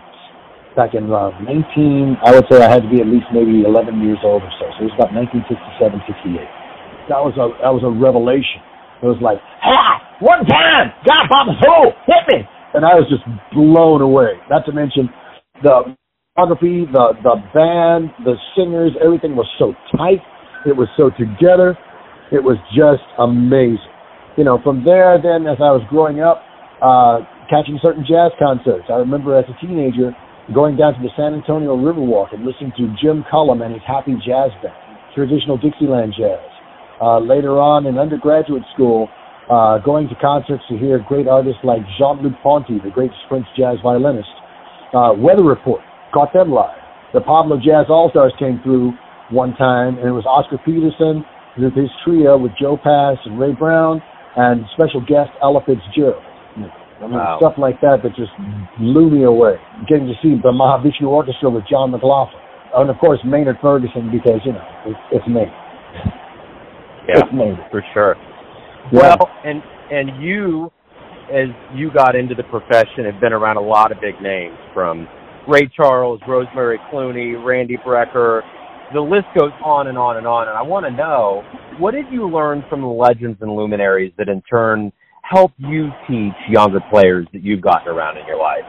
back 0.78 0.94
in 0.94 1.10
uh, 1.10 1.34
19, 1.42 2.22
I 2.22 2.38
would 2.38 2.46
say 2.54 2.62
I 2.62 2.70
had 2.70 2.86
to 2.86 2.92
be 2.94 3.02
at 3.02 3.10
least 3.10 3.26
maybe 3.34 3.66
11 3.66 3.98
years 4.06 4.22
old 4.22 4.46
or 4.46 4.54
so. 4.62 4.69
So 4.78 4.86
it 4.86 4.94
was 4.94 4.98
about 5.02 5.12
1967, 5.18 6.06
68. 6.06 7.10
That 7.10 7.19
was 7.26 7.34
a 7.42 7.50
that 7.66 7.74
was 7.74 7.81
a 7.81 7.90
revelation. 7.90 8.62
It 9.02 9.10
was 9.10 9.18
like, 9.19 9.42
ha! 9.66 9.98
One 10.22 10.46
time, 10.46 10.94
God, 11.10 11.26
Papa, 11.34 11.57
who 11.57 11.78
hit 12.06 12.24
me? 12.30 12.40
And 12.78 12.86
I 12.86 12.94
was 12.94 13.10
just 13.10 13.26
blown 13.52 14.06
away. 14.06 14.38
Not 14.50 14.66
to 14.69 14.72
mention 14.72 15.10
the 15.66 15.98
photography, 16.38 16.86
the 16.94 17.18
the 17.26 17.36
band, 17.57 18.14
the 18.22 18.38
singers, 18.54 18.94
everything 19.02 19.36
was 19.36 19.50
so 19.57 19.74
tight. 19.98 20.22
It 20.69 20.78
was 20.78 20.88
so 20.98 21.10
together. 21.18 21.74
It 22.30 22.44
was 22.44 22.62
just 22.78 23.04
amazing. 23.18 23.90
You 24.38 24.44
know, 24.46 24.62
from 24.62 24.86
there, 24.86 25.18
then 25.18 25.48
as 25.50 25.57
I 25.57 25.74
was 25.74 25.81
growing 25.90 26.22
up, 26.22 26.44
uh, 26.84 27.26
catching 27.50 27.80
certain 27.81 28.06
jazz 28.06 28.30
concerts. 28.38 28.86
I 28.92 29.02
remember 29.02 29.34
as 29.34 29.46
a 29.50 29.57
teenager 29.66 30.14
going 30.54 30.77
down 30.77 30.94
to 30.94 31.01
the 31.01 31.11
San 31.16 31.33
Antonio 31.33 31.75
Riverwalk 31.75 32.33
and 32.33 32.45
listening 32.45 32.71
to 32.77 32.87
Jim 33.01 33.25
Cullum 33.30 33.61
and 33.61 33.73
his 33.73 33.83
Happy 33.85 34.13
Jazz 34.25 34.51
Band, 34.63 34.75
traditional 35.13 35.57
Dixieland 35.57 36.13
jazz. 36.18 36.39
Uh, 37.01 37.19
later 37.19 37.59
on 37.59 37.85
in 37.85 37.97
undergraduate 37.97 38.63
school, 38.73 39.09
uh, 39.51 39.77
going 39.80 40.07
to 40.07 40.16
concerts 40.16 40.63
to 40.69 40.77
hear 40.77 40.99
great 40.99 41.27
artists 41.27 41.59
like 41.63 41.80
Jean-Luc 41.97 42.33
Ponty, 42.42 42.80
the 42.83 42.89
great 42.89 43.11
French 43.30 43.45
jazz 43.56 43.77
violinist. 43.83 44.30
Uh, 44.94 45.13
Weather 45.18 45.44
Report, 45.44 45.81
caught 46.13 46.33
them 46.33 46.51
live. 46.51 46.80
The 47.13 47.21
Pablo 47.21 47.57
Jazz 47.57 47.85
All-Stars 47.89 48.33
came 48.39 48.59
through 48.63 48.94
one 49.31 49.56
time, 49.56 49.97
and 49.97 50.07
it 50.07 50.11
was 50.11 50.25
Oscar 50.25 50.57
Peterson 50.63 51.23
with 51.57 51.73
his 51.75 51.89
trio 52.04 52.37
with 52.37 52.51
Joe 52.59 52.77
Pass 52.77 53.18
and 53.25 53.39
Ray 53.39 53.54
Brown, 53.54 54.01
and 54.35 54.63
special 54.73 55.01
guest 55.01 55.31
Ella 55.42 55.61
Fitzgerald. 55.66 56.23
I 56.99 57.07
mean, 57.07 57.13
Wow. 57.13 57.37
stuff 57.39 57.54
like 57.57 57.80
that 57.81 58.01
that 58.04 58.16
just 58.16 58.31
blew 58.80 59.09
me 59.09 59.23
away. 59.23 59.56
Getting 59.87 60.07
to 60.07 60.13
see 60.21 60.35
the 60.42 60.51
Mahavishnu 60.51 61.07
Orchestra 61.07 61.49
with 61.49 61.63
John 61.69 61.92
McLaughlin. 61.92 62.42
And 62.75 62.89
of 62.89 62.97
course, 62.97 63.19
Maynard 63.23 63.57
Ferguson, 63.61 64.09
because, 64.11 64.42
you 64.45 64.54
know, 64.54 64.66
it's, 64.85 64.99
it's 65.11 65.27
Maynard. 65.27 65.54
Yeah, 67.07 67.19
It's 67.23 67.31
Maynard. 67.33 67.66
for 67.71 67.83
sure. 67.94 68.16
Yeah. 68.92 69.16
Well, 69.19 69.30
and 69.45 69.61
and 69.92 70.21
you, 70.21 70.71
as 71.31 71.47
you 71.73 71.92
got 71.92 72.16
into 72.16 72.35
the 72.35 72.44
profession, 72.44 73.06
have 73.09 73.21
been 73.21 73.33
around 73.33 73.57
a 73.57 73.61
lot 73.61 73.92
of 73.92 73.99
big 74.01 74.19
names 74.21 74.57
from 74.73 75.07
Ray 75.47 75.68
Charles, 75.75 76.19
Rosemary 76.27 76.80
Clooney, 76.92 77.42
Randy 77.44 77.77
Brecker. 77.77 78.42
The 78.94 78.99
list 79.01 79.27
goes 79.37 79.51
on 79.63 79.87
and 79.87 79.97
on 79.97 80.18
and 80.18 80.27
on. 80.27 80.47
And 80.49 80.57
I 80.57 80.61
want 80.61 80.85
to 80.85 80.92
know, 80.92 81.44
what 81.80 81.92
did 81.92 82.06
you 82.11 82.30
learn 82.30 82.63
from 82.69 82.81
the 82.81 82.87
legends 82.87 83.37
and 83.42 83.56
luminaries 83.56 84.11
that 84.18 84.27
in 84.30 84.42
turn 84.49 84.92
help 85.30 85.52
you 85.57 85.90
teach 86.07 86.34
younger 86.50 86.80
players 86.90 87.28
that 87.34 87.44
you've 87.44 87.62
gotten 87.62 87.88
around 87.88 88.18
in 88.18 88.26
your 88.26 88.38
life? 88.38 88.64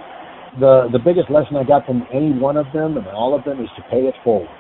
the 0.61 0.89
the 0.93 0.99
biggest 0.99 1.31
lesson 1.31 1.57
I 1.57 1.65
got 1.65 1.87
from 1.87 2.07
any 2.13 2.33
one 2.33 2.57
of 2.57 2.67
them 2.75 2.97
and 2.97 3.07
all 3.09 3.35
of 3.35 3.45
them 3.45 3.63
is 3.63 3.71
to 3.77 3.83
pay 3.91 4.09
it 4.09 4.15
forward, 4.25 4.51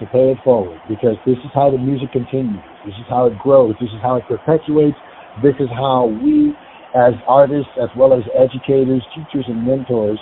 to 0.00 0.06
pay 0.06 0.30
it 0.30 0.38
forward 0.44 0.80
because 0.88 1.16
this 1.26 1.38
is 1.42 1.50
how 1.54 1.70
the 1.70 1.78
music 1.78 2.12
continues. 2.12 2.62
This 2.86 2.94
is 2.94 3.06
how 3.08 3.26
it 3.26 3.38
grows. 3.38 3.74
This 3.80 3.90
is 3.90 4.00
how 4.02 4.16
it 4.16 4.24
perpetuates. 4.28 4.96
This 5.42 5.54
is 5.58 5.68
how 5.74 6.06
we, 6.22 6.54
as 6.94 7.14
artists, 7.26 7.72
as 7.80 7.90
well 7.96 8.14
as 8.14 8.22
educators, 8.38 9.02
teachers, 9.10 9.46
and 9.48 9.66
mentors, 9.66 10.18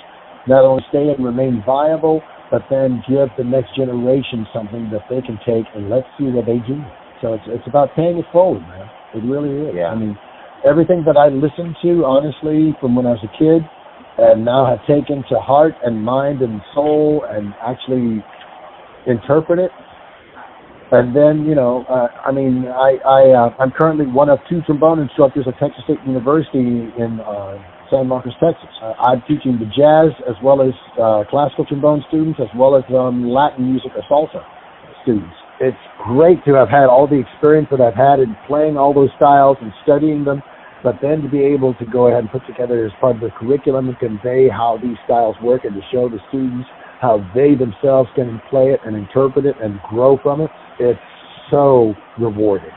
not 0.49 0.65
only 0.65 0.83
stay 0.89 1.13
and 1.13 1.21
remain 1.21 1.63
viable, 1.67 2.23
but 2.51 2.63
then 2.71 3.05
give 3.05 3.29
the 3.37 3.45
next 3.45 3.77
generation 3.77 4.47
something 4.55 4.89
that 4.89 5.05
they 5.11 5.21
can 5.21 5.37
take 5.45 5.67
and 5.75 5.91
let's 5.91 6.09
see 6.17 6.33
what 6.33 6.47
they 6.47 6.63
do. 6.65 6.81
So 7.21 7.35
it's 7.35 7.45
it's 7.47 7.69
about 7.69 7.95
paying 7.95 8.19
it 8.19 8.27
forward, 8.33 8.63
man. 8.63 8.89
It 9.15 9.25
really 9.29 9.69
is. 9.69 9.75
Yeah. 9.77 9.93
I 9.93 9.95
mean, 9.95 10.17
everything 10.67 11.05
that 11.07 11.17
I 11.17 11.29
listened 11.29 11.77
to, 11.83 12.05
honestly, 12.05 12.77
from 12.81 12.95
when 12.95 13.07
I 13.07 13.11
was 13.11 13.25
a 13.25 13.33
kid, 13.39 13.63
and 14.19 14.45
now 14.45 14.67
have 14.67 14.81
taken 14.87 15.25
to 15.31 15.41
heart 15.41 15.75
and 15.85 16.03
mind 16.03 16.43
and 16.43 16.61
soul, 16.75 17.25
and 17.29 17.55
actually 17.65 18.23
interpret 19.07 19.59
it. 19.59 19.71
And 20.93 21.17
then, 21.17 21.47
you 21.49 21.55
know, 21.55 21.87
uh, 21.89 22.09
I 22.21 22.33
mean, 22.33 22.69
I, 22.69 23.01
I, 23.01 23.23
uh, 23.33 23.57
I'm 23.59 23.71
currently 23.73 24.05
one 24.05 24.29
of 24.29 24.39
two 24.49 24.61
trombone 24.67 25.01
instructors 25.01 25.47
at 25.49 25.57
Texas 25.59 25.81
State 25.85 25.97
University 26.07 26.93
in 27.01 27.19
uh, 27.25 27.57
San 27.91 28.09
Marcos, 28.09 28.37
Texas. 28.37 28.69
Uh, 28.83 28.93
I'm 29.01 29.23
teaching 29.23 29.57
the 29.57 29.65
jazz 29.73 30.13
as 30.29 30.37
well 30.45 30.61
as 30.61 30.77
uh, 31.01 31.25
classical 31.33 31.65
trombone 31.65 32.05
students, 32.09 32.39
as 32.41 32.53
well 32.55 32.77
as 32.77 32.85
um, 32.93 33.25
Latin 33.25 33.73
music 33.73 33.93
or 33.97 34.05
salsa 34.05 34.45
students. 35.03 35.33
It's 35.61 35.81
great 36.05 36.45
to 36.45 36.53
have 36.55 36.69
had 36.69 36.93
all 36.93 37.09
the 37.09 37.21
experience 37.21 37.69
that 37.71 37.81
I've 37.81 37.97
had 37.97 38.21
in 38.21 38.37
playing 38.47 38.77
all 38.77 38.93
those 38.93 39.11
styles 39.17 39.57
and 39.63 39.73
studying 39.85 40.25
them, 40.25 40.43
but 40.83 40.97
then 41.01 41.23
to 41.23 41.29
be 41.29 41.43
able 41.43 41.75
to 41.75 41.87
go 41.87 42.09
ahead 42.09 42.21
and 42.21 42.31
put 42.31 42.47
together 42.47 42.85
as 42.85 42.93
part 43.01 43.17
of 43.17 43.23
the 43.23 43.31
curriculum 43.39 43.89
and 43.89 43.99
convey 43.99 44.49
how 44.49 44.79
these 44.83 44.97
styles 45.05 45.37
work 45.43 45.65
and 45.65 45.75
to 45.75 45.81
show 45.93 46.09
the 46.09 46.19
students 46.29 46.69
how 47.01 47.19
they 47.35 47.55
themselves 47.55 48.09
can 48.15 48.41
play 48.49 48.71
it 48.71 48.81
and 48.85 48.97
interpret 48.97 49.45
it 49.45 49.57
and 49.61 49.81
grow 49.91 50.19
from 50.23 50.41
it, 50.41 50.51
it's 50.79 50.99
so 51.51 51.95
rewarding. 52.19 52.71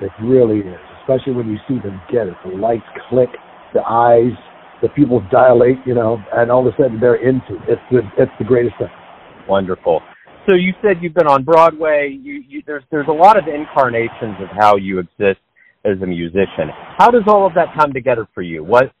It 0.00 0.10
really 0.22 0.60
is, 0.60 0.80
especially 1.02 1.34
when 1.34 1.48
you 1.48 1.58
see 1.66 1.80
them 1.80 2.00
get 2.10 2.26
it. 2.26 2.34
The 2.44 2.56
lights 2.56 2.86
click, 3.08 3.30
the 3.74 3.82
eyes, 3.82 4.32
the 4.82 4.88
pupils 4.88 5.22
dilate, 5.30 5.78
you 5.84 5.94
know, 5.94 6.22
and 6.32 6.50
all 6.50 6.66
of 6.66 6.72
a 6.72 6.76
sudden 6.76 7.00
they're 7.00 7.16
into 7.16 7.54
it. 7.62 7.78
It's 7.78 7.82
the, 7.90 8.00
it's 8.18 8.32
the 8.38 8.44
greatest 8.44 8.76
thing. 8.78 8.88
Wonderful. 9.48 10.00
So 10.48 10.54
you 10.54 10.72
said 10.82 10.98
you've 11.00 11.14
been 11.14 11.26
on 11.26 11.42
Broadway. 11.42 12.16
You, 12.20 12.42
you, 12.46 12.62
there's 12.66 12.84
there's 12.90 13.08
a 13.08 13.12
lot 13.12 13.38
of 13.38 13.44
incarnations 13.48 14.36
of 14.40 14.48
how 14.58 14.76
you 14.76 14.98
exist 14.98 15.40
as 15.84 16.00
a 16.02 16.06
musician. 16.06 16.70
How 16.98 17.10
does 17.10 17.24
all 17.26 17.46
of 17.46 17.54
that 17.54 17.68
come 17.78 17.92
together 17.92 18.26
for 18.34 18.42
you? 18.42 18.64
What 18.64 18.92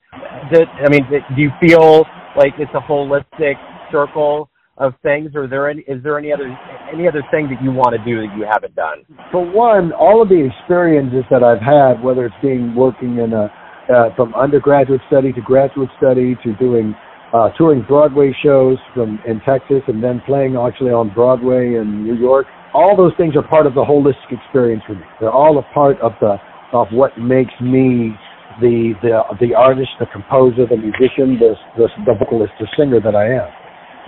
did, 0.52 0.68
I 0.68 0.88
mean, 0.90 1.06
do 1.10 1.40
you 1.40 1.50
feel 1.60 2.04
like 2.36 2.54
it's 2.58 2.70
a 2.74 2.80
holistic 2.80 3.54
circle 3.90 4.50
of 4.76 4.92
things, 5.02 5.30
or 5.36 5.46
there 5.46 5.70
any 5.70 5.82
is 5.82 6.02
there 6.02 6.18
any 6.18 6.32
other 6.32 6.50
any 6.92 7.06
other 7.06 7.22
thing 7.30 7.48
that 7.48 7.62
you 7.62 7.70
want 7.70 7.94
to 7.94 8.02
do 8.04 8.26
that 8.26 8.36
you 8.36 8.44
haven't 8.44 8.74
done? 8.74 9.04
For 9.30 9.44
one, 9.44 9.92
all 9.92 10.20
of 10.20 10.28
the 10.28 10.50
experiences 10.50 11.22
that 11.30 11.44
I've 11.44 11.62
had, 11.62 12.02
whether 12.02 12.26
it's 12.26 12.34
being 12.42 12.74
working 12.74 13.18
in 13.18 13.32
a 13.32 13.52
uh, 13.84 14.14
from 14.16 14.34
undergraduate 14.34 15.00
study 15.06 15.32
to 15.32 15.40
graduate 15.40 15.90
study 15.98 16.34
to 16.42 16.54
doing 16.56 16.94
uh, 17.32 17.50
touring 17.58 17.84
Broadway 17.86 18.34
shows 18.42 18.78
from 18.94 19.20
in 19.26 19.40
Texas 19.46 19.82
and 19.86 20.02
then 20.02 20.22
playing 20.26 20.56
actually 20.56 20.90
on 20.90 21.12
Broadway 21.14 21.74
in 21.74 22.02
New 22.02 22.16
York. 22.16 22.46
All 22.72 22.96
those 22.96 23.12
things 23.16 23.36
are 23.36 23.46
part 23.46 23.66
of 23.66 23.74
the 23.74 23.84
holistic 23.84 24.32
experience 24.32 24.82
for 24.86 24.94
me. 24.94 25.06
They're 25.20 25.30
all 25.30 25.58
a 25.58 25.74
part 25.74 26.00
of 26.00 26.12
the 26.20 26.38
of 26.74 26.88
what 26.90 27.16
makes 27.16 27.54
me 27.62 28.12
the 28.60 28.92
the 29.02 29.22
the 29.40 29.54
artist, 29.54 29.90
the 29.98 30.06
composer, 30.10 30.66
the 30.66 30.76
musician, 30.76 31.38
the 31.38 31.54
the, 31.78 31.86
the 32.04 32.14
vocalist, 32.18 32.52
the 32.60 32.66
singer 32.76 33.00
that 33.00 33.14
I 33.14 33.30
am. 33.40 33.48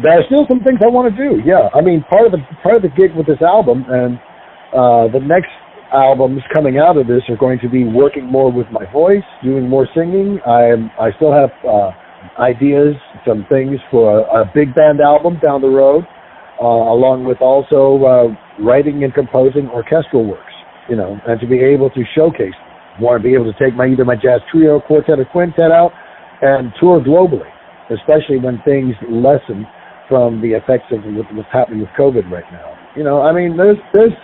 There 0.03 0.13
are 0.13 0.25
still 0.29 0.45
some 0.51 0.61
things 0.61 0.83
I 0.85 0.91
want 0.93 1.09
to 1.09 1.17
do. 1.17 1.41
Yeah, 1.47 1.71
I 1.73 1.81
mean 1.81 2.05
part 2.11 2.27
of 2.27 2.33
the 2.33 2.43
part 2.63 2.77
of 2.77 2.83
the 2.83 2.93
gig 2.93 3.17
with 3.17 3.27
this 3.27 3.41
album 3.41 3.87
and 3.89 4.19
uh, 4.75 5.09
the 5.09 5.23
next 5.23 5.55
albums 5.95 6.43
coming 6.53 6.79
out 6.79 6.99
of 6.99 7.07
this 7.07 7.23
are 7.31 7.39
going 7.39 7.59
to 7.63 7.71
be 7.71 7.85
working 7.85 8.27
more 8.27 8.51
with 8.53 8.67
my 8.71 8.85
voice, 8.93 9.25
doing 9.43 9.69
more 9.69 9.89
singing. 9.95 10.39
I'm 10.45 10.91
I 10.99 11.15
still 11.17 11.33
have 11.33 11.55
uh, 11.65 11.95
ideas, 12.39 12.95
some 13.27 13.47
things 13.49 13.79
for 13.91 14.21
a, 14.21 14.43
a 14.43 14.53
big 14.55 14.75
band 14.75 15.01
album 15.01 15.39
down 15.45 15.63
the 15.63 15.71
road, 15.71 16.05
uh, 16.61 16.67
along 16.67 17.25
with 17.25 17.39
also 17.41 18.03
uh, 18.05 18.63
writing 18.63 19.05
and 19.05 19.15
composing 19.15 19.69
orchestral 19.71 20.27
works. 20.27 20.56
You 20.89 20.97
know, 20.97 21.19
and 21.27 21.41
to 21.41 21.47
be 21.47 21.61
able 21.61 21.91
to 21.91 22.03
showcase, 22.15 22.55
want 23.01 23.23
to 23.23 23.29
be 23.29 23.35
able 23.35 23.51
to 23.53 23.59
take 23.59 23.75
my 23.75 23.87
either 23.87 24.05
my 24.05 24.15
jazz 24.15 24.41
trio, 24.51 24.81
quartet, 24.81 25.19
or 25.19 25.25
quintet 25.25 25.71
out 25.71 25.93
and 26.43 26.73
tour 26.79 27.01
globally, 27.01 27.51
especially 27.91 28.39
when 28.39 28.61
things 28.65 28.95
lessen 29.11 29.67
from 30.09 30.41
the 30.41 30.53
effects 30.55 30.87
of 30.93 31.01
what's 31.35 31.49
happening 31.53 31.81
with 31.81 31.91
COVID 31.99 32.31
right 32.31 32.47
now. 32.53 32.79
You 32.95 33.05
know, 33.05 33.23
I 33.23 33.33
mean, 33.33 33.57
there's 33.57 33.79
there's 33.93 34.15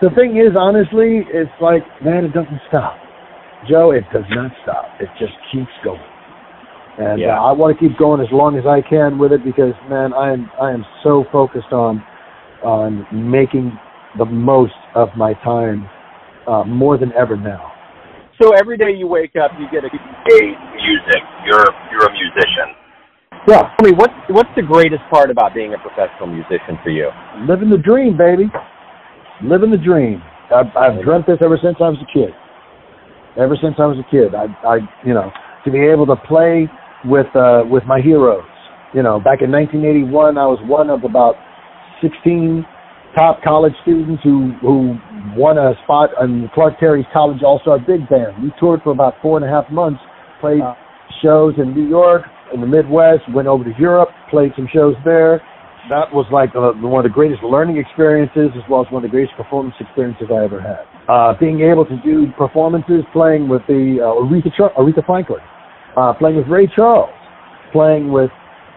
the 0.00 0.10
thing 0.10 0.36
is, 0.36 0.54
honestly, 0.56 1.26
it's 1.32 1.50
like, 1.60 1.82
man, 2.02 2.24
it 2.24 2.32
doesn't 2.32 2.60
stop. 2.68 2.98
Joe, 3.68 3.90
it 3.90 4.04
does 4.12 4.26
not 4.30 4.52
stop. 4.62 4.86
It 5.00 5.08
just 5.18 5.34
keeps 5.50 5.72
going. 5.82 6.00
And 6.98 7.20
Yeah. 7.20 7.38
uh, 7.38 7.50
I 7.50 7.52
want 7.52 7.76
to 7.76 7.88
keep 7.88 7.96
going 7.98 8.20
as 8.20 8.30
long 8.30 8.58
as 8.58 8.66
I 8.66 8.80
can 8.80 9.18
with 9.18 9.32
it 9.32 9.44
because, 9.44 9.74
man, 9.88 10.12
I 10.12 10.32
am 10.32 10.50
I 10.60 10.72
am 10.72 10.84
so 11.02 11.24
focused 11.30 11.72
on 11.72 12.02
on 12.62 13.06
making 13.12 13.78
the 14.16 14.24
most 14.24 14.74
of 14.94 15.16
my 15.16 15.34
time 15.34 15.88
uh, 16.48 16.64
more 16.64 16.96
than 16.96 17.12
ever 17.12 17.36
now. 17.36 17.72
So 18.40 18.52
every 18.56 18.78
day 18.78 18.94
you 18.96 19.06
wake 19.06 19.36
up, 19.36 19.50
you 19.58 19.66
get 19.70 19.84
a 19.84 19.90
hey, 19.90 20.46
music. 20.74 21.22
You're 21.44 21.68
you're 21.92 22.06
a 22.06 22.12
musician. 22.12 22.68
Yeah, 23.46 23.70
Tell 23.76 23.90
me 23.90 23.92
what's 23.92 24.14
what's 24.30 24.50
the 24.56 24.62
greatest 24.62 25.02
part 25.10 25.30
about 25.30 25.54
being 25.54 25.74
a 25.74 25.78
professional 25.78 26.26
musician 26.26 26.78
for 26.82 26.90
you? 26.90 27.10
living 27.48 27.70
the 27.70 27.78
dream, 27.78 28.16
baby. 28.16 28.50
Living 29.42 29.70
the 29.70 29.78
dream. 29.78 30.22
I've, 30.54 30.72
I've 30.74 31.04
dreamt 31.04 31.26
this 31.26 31.38
ever 31.44 31.58
since 31.62 31.76
I 31.78 31.90
was 31.92 31.98
a 32.00 32.10
kid. 32.12 32.32
Ever 33.36 33.56
since 33.60 33.76
I 33.78 33.86
was 33.86 33.98
a 34.00 34.08
kid, 34.10 34.34
I, 34.34 34.46
I, 34.66 34.76
you 35.06 35.14
know, 35.14 35.30
to 35.64 35.70
be 35.70 35.78
able 35.78 36.06
to 36.06 36.16
play 36.16 36.66
with 37.04 37.28
uh, 37.36 37.62
with 37.68 37.84
my 37.84 38.00
heroes. 38.00 38.46
You 38.94 39.02
know, 39.02 39.20
back 39.20 39.42
in 39.42 39.52
1981, 39.52 40.38
I 40.38 40.46
was 40.46 40.58
one 40.64 40.90
of 40.90 41.04
about 41.04 41.34
16 42.02 42.64
top 43.16 43.42
college 43.42 43.74
students 43.82 44.22
who 44.24 44.52
who 44.60 44.96
won 45.36 45.58
a 45.58 45.74
spot 45.84 46.10
on 46.20 46.50
Clark 46.54 46.78
Terry's 46.78 47.06
College 47.12 47.42
All 47.42 47.60
Star 47.60 47.78
Big 47.78 48.08
Band. 48.08 48.42
We 48.42 48.52
toured 48.58 48.82
for 48.82 48.92
about 48.92 49.14
four 49.20 49.36
and 49.36 49.44
a 49.44 49.48
half 49.48 49.70
months, 49.70 50.00
played 50.40 50.62
shows 51.22 51.54
in 51.58 51.74
New 51.74 51.88
York, 51.88 52.22
in 52.54 52.60
the 52.60 52.66
Midwest, 52.66 53.22
went 53.34 53.48
over 53.48 53.64
to 53.64 53.72
Europe, 53.78 54.08
played 54.30 54.52
some 54.56 54.68
shows 54.72 54.94
there. 55.04 55.42
That 55.90 56.12
was 56.12 56.26
like 56.30 56.50
uh, 56.54 56.72
one 56.84 57.04
of 57.04 57.10
the 57.10 57.14
greatest 57.14 57.42
learning 57.42 57.78
experiences, 57.78 58.50
as 58.54 58.62
well 58.68 58.84
as 58.84 58.92
one 58.92 59.04
of 59.04 59.10
the 59.10 59.14
greatest 59.14 59.36
performance 59.36 59.74
experiences 59.80 60.28
I 60.30 60.44
ever 60.44 60.60
had. 60.60 60.84
Uh, 61.08 61.32
being 61.40 61.60
able 61.60 61.86
to 61.86 61.96
do 62.04 62.30
performances, 62.36 63.04
playing 63.12 63.48
with 63.48 63.62
the 63.68 63.96
uh, 64.00 64.20
Aretha, 64.20 64.52
Char- 64.54 64.74
Aretha 64.76 65.04
Franklin, 65.06 65.40
uh, 65.96 66.12
playing 66.12 66.36
with 66.36 66.46
Ray 66.46 66.68
Charles, 66.76 67.14
playing 67.72 68.12
with, 68.12 68.30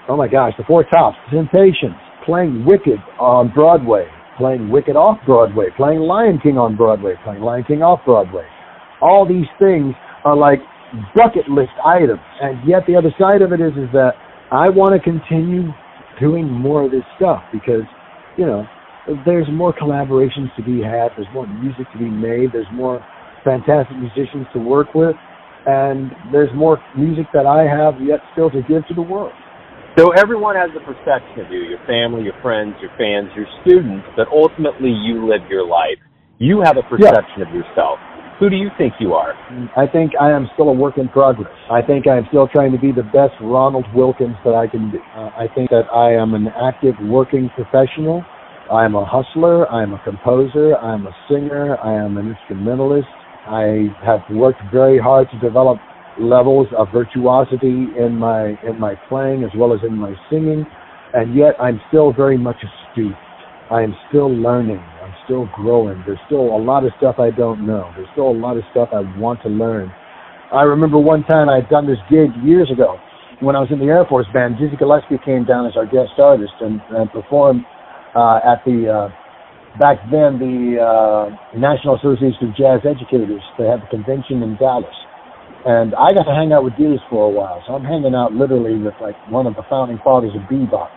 oh 0.08 0.16
my 0.16 0.28
gosh, 0.28 0.54
the 0.58 0.64
Four 0.64 0.86
Tops, 0.86 1.18
the 1.30 1.38
Temptations, 1.38 1.96
playing 2.26 2.64
Wicked 2.66 3.00
on 3.20 3.52
Broadway, 3.54 4.08
playing 4.42 4.70
Wicked 4.70 4.96
off 4.96 5.20
Broadway, 5.24 5.68
playing 5.78 6.00
Lion 6.00 6.40
King 6.42 6.58
on 6.58 6.76
Broadway, 6.76 7.14
playing 7.24 7.42
Lion 7.42 7.64
King 7.64 7.84
off 7.84 8.04
Broadway. 8.04 8.48
All 9.00 9.24
these 9.28 9.46
things 9.60 9.94
are 10.26 10.36
like 10.36 10.58
bucket 11.16 11.48
list 11.48 11.78
items, 11.86 12.26
and 12.42 12.58
yet 12.68 12.82
the 12.88 12.96
other 12.96 13.14
side 13.20 13.44
of 13.44 13.54
it 13.54 13.62
is 13.62 13.72
is 13.74 13.88
that 13.94 14.14
I 14.52 14.68
want 14.68 14.98
to 14.98 15.00
continue 15.00 15.70
doing 16.20 16.50
more 16.50 16.86
of 16.86 16.92
this 16.92 17.06
stuff 17.18 17.44
because, 17.54 17.86
you 18.36 18.48
know, 18.48 18.66
there's 19.26 19.48
more 19.52 19.74
collaborations 19.74 20.54
to 20.58 20.64
be 20.64 20.82
had, 20.82 21.10
there's 21.16 21.30
more 21.34 21.46
music 21.46 21.86
to 21.94 22.00
be 22.00 22.10
made, 22.10 22.50
there's 22.52 22.70
more 22.74 23.06
fantastic 23.44 23.96
musicians 23.98 24.48
to 24.54 24.60
work 24.60 24.94
with, 24.96 25.16
and 25.68 26.12
there's 26.32 26.50
more 26.56 26.82
music 26.98 27.26
that 27.34 27.46
I 27.46 27.62
have 27.70 28.02
yet 28.02 28.20
still 28.34 28.50
to 28.50 28.62
give 28.64 28.88
to 28.88 28.94
the 28.94 29.02
world. 29.02 29.34
So 30.00 30.12
everyone 30.12 30.56
has 30.56 30.70
a 30.72 30.80
perception 30.80 31.44
of 31.44 31.52
you, 31.52 31.68
your 31.68 31.84
family, 31.86 32.24
your 32.24 32.40
friends, 32.42 32.76
your 32.80 32.92
fans, 32.98 33.28
your 33.36 33.46
students, 33.60 34.08
but 34.16 34.26
ultimately 34.32 34.90
you 34.90 35.28
live 35.28 35.42
your 35.50 35.68
life. 35.68 36.00
You 36.40 36.62
have 36.64 36.78
a 36.78 36.84
perception 36.84 37.44
of 37.44 37.54
yourself. 37.54 38.00
Who 38.40 38.50
do 38.50 38.56
you 38.56 38.70
think 38.78 38.94
you 39.02 39.14
are? 39.14 39.36
I 39.76 39.92
think 39.92 40.14
I 40.20 40.32
am 40.32 40.50
still 40.54 40.70
a 40.70 40.74
work 40.74 40.98
in 40.98 41.10
progress. 41.10 41.52
I 41.70 41.82
think 41.82 42.08
I 42.08 42.18
am 42.18 42.24
still 42.30 42.48
trying 42.48 42.72
to 42.72 42.80
be 42.80 42.94
the 42.94 43.04
best 43.04 43.36
Ronald 43.42 43.86
Wilkins 43.94 44.38
that 44.46 44.56
I 44.56 44.66
can 44.66 44.92
be. 44.92 44.98
Uh, 45.14 45.28
I 45.36 45.48
think 45.54 45.70
that 45.72 45.92
I 45.94 46.14
am 46.16 46.34
an 46.36 46.48
active 46.48 46.96
working 47.04 47.52
professional. 47.54 48.24
I 48.72 48.86
am 48.86 48.96
a 48.96 49.04
hustler. 49.04 49.70
I 49.70 49.84
am 49.84 49.92
a 49.94 50.02
composer. 50.06 50.78
I 50.78 50.94
am 50.94 51.06
a 51.06 51.16
singer. 51.28 51.78
I 51.84 51.94
am 51.94 52.16
an 52.16 52.32
instrumentalist. 52.32 53.12
I 53.46 53.92
have 54.06 54.22
worked 54.32 54.62
very 54.72 54.98
hard 54.98 55.28
to 55.32 55.40
develop 55.40 55.80
levels 56.20 56.68
of 56.78 56.88
virtuosity 56.92 57.88
in 57.98 58.18
my 58.18 58.58
in 58.68 58.80
my 58.80 58.96
playing 59.08 59.44
as 59.44 59.52
well 59.56 59.74
as 59.74 59.80
in 59.88 59.96
my 59.98 60.14
singing, 60.30 60.66
and 61.14 61.36
yet 61.36 61.56
I'm 61.60 61.80
still 61.90 62.14
very 62.14 62.38
much 62.38 62.58
a 62.64 62.70
student. 62.92 63.16
I 63.72 63.84
am 63.84 63.96
still 64.10 64.30
learning. 64.30 64.84
I'm 65.02 65.14
still 65.24 65.48
growing. 65.56 66.04
There's 66.06 66.20
still 66.26 66.56
a 66.56 66.60
lot 66.60 66.86
of 66.86 66.92
stuff 66.98 67.16
I 67.20 67.32
don't 67.32 67.66
know. 67.66 67.92
There's 67.96 68.10
still 68.12 68.30
a 68.30 68.36
lot 68.36 68.58
of 68.58 68.64
stuff 68.72 68.90
I 68.92 69.02
want 69.18 69.42
to 69.44 69.50
learn. 69.50 69.92
I 70.52 70.64
remember 70.64 71.00
one 71.00 71.24
time 71.24 71.48
I 71.48 71.64
had 71.64 71.70
done 71.70 71.88
this 71.88 72.00
gig 72.10 72.36
years 72.44 72.70
ago, 72.70 73.00
when 73.42 73.56
I 73.56 73.60
was 73.60 73.70
in 73.72 73.80
the 73.80 73.90
Air 73.90 74.06
Force 74.06 74.28
Band, 74.34 74.60
Dizzy 74.60 74.78
Gillespie 74.78 75.18
came 75.26 75.46
down 75.46 75.66
as 75.66 75.74
our 75.76 75.86
guest 75.86 76.14
artist 76.20 76.54
and, 76.62 76.80
and 76.94 77.10
performed 77.10 77.66
uh, 78.14 78.38
at 78.46 78.62
the 78.66 78.86
uh, 78.86 79.08
back 79.80 79.98
then 80.12 80.38
the 80.38 80.78
uh, 80.78 81.32
National 81.58 81.98
Association 81.98 82.52
of 82.52 82.56
Jazz 82.56 82.86
Educators. 82.86 83.42
They 83.58 83.66
had 83.66 83.82
the 83.82 83.90
convention 83.90 84.44
in 84.44 84.60
Dallas, 84.62 84.94
and 85.66 85.94
I 85.96 86.14
got 86.14 86.26
to 86.26 86.36
hang 86.36 86.54
out 86.54 86.64
with 86.64 86.78
Diz 86.78 87.00
for 87.10 87.26
a 87.26 87.30
while. 87.30 87.64
So 87.68 87.74
I'm 87.74 87.86
hanging 87.86 88.16
out 88.16 88.34
literally 88.34 88.78
with 88.78 88.96
like 89.02 89.16
one 89.30 89.48
of 89.48 89.56
the 89.56 89.64
founding 89.70 90.00
fathers 90.04 90.32
of 90.36 90.42
bebop, 90.50 90.90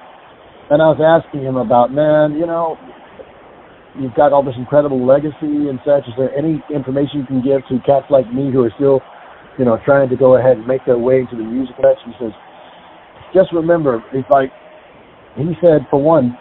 and 0.71 0.81
I 0.81 0.89
was 0.93 1.01
asking 1.01 1.43
him 1.43 1.57
about, 1.57 1.93
man, 1.93 2.39
you 2.39 2.47
know, 2.47 2.79
you've 4.01 4.15
got 4.15 4.33
all 4.33 4.43
this 4.43 4.57
incredible 4.57 5.05
legacy 5.05 5.69
and 5.69 5.79
such. 5.85 6.09
Is 6.09 6.15
there 6.17 6.33
any 6.37 6.63
information 6.73 7.21
you 7.23 7.27
can 7.27 7.43
give 7.43 7.63
to 7.69 7.79
cats 7.85 8.07
like 8.11 8.27
me 8.33 8.51
who 8.53 8.65
are 8.65 8.73
still 8.77 9.01
you 9.59 9.65
know, 9.65 9.79
trying 9.85 10.09
to 10.09 10.17
go 10.17 10.37
ahead 10.37 10.59
and 10.59 10.67
make 10.67 10.85
their 10.85 10.99
way 10.99 11.21
into 11.21 11.37
the 11.37 11.43
music 11.43 11.77
industry. 11.79 12.13
He 12.19 12.25
says, 12.25 12.33
just 13.33 13.53
remember, 13.53 14.03
if 14.13 14.27
I, 14.35 14.51
he 15.37 15.55
said, 15.63 15.87
for 15.91 16.03
one, 16.03 16.37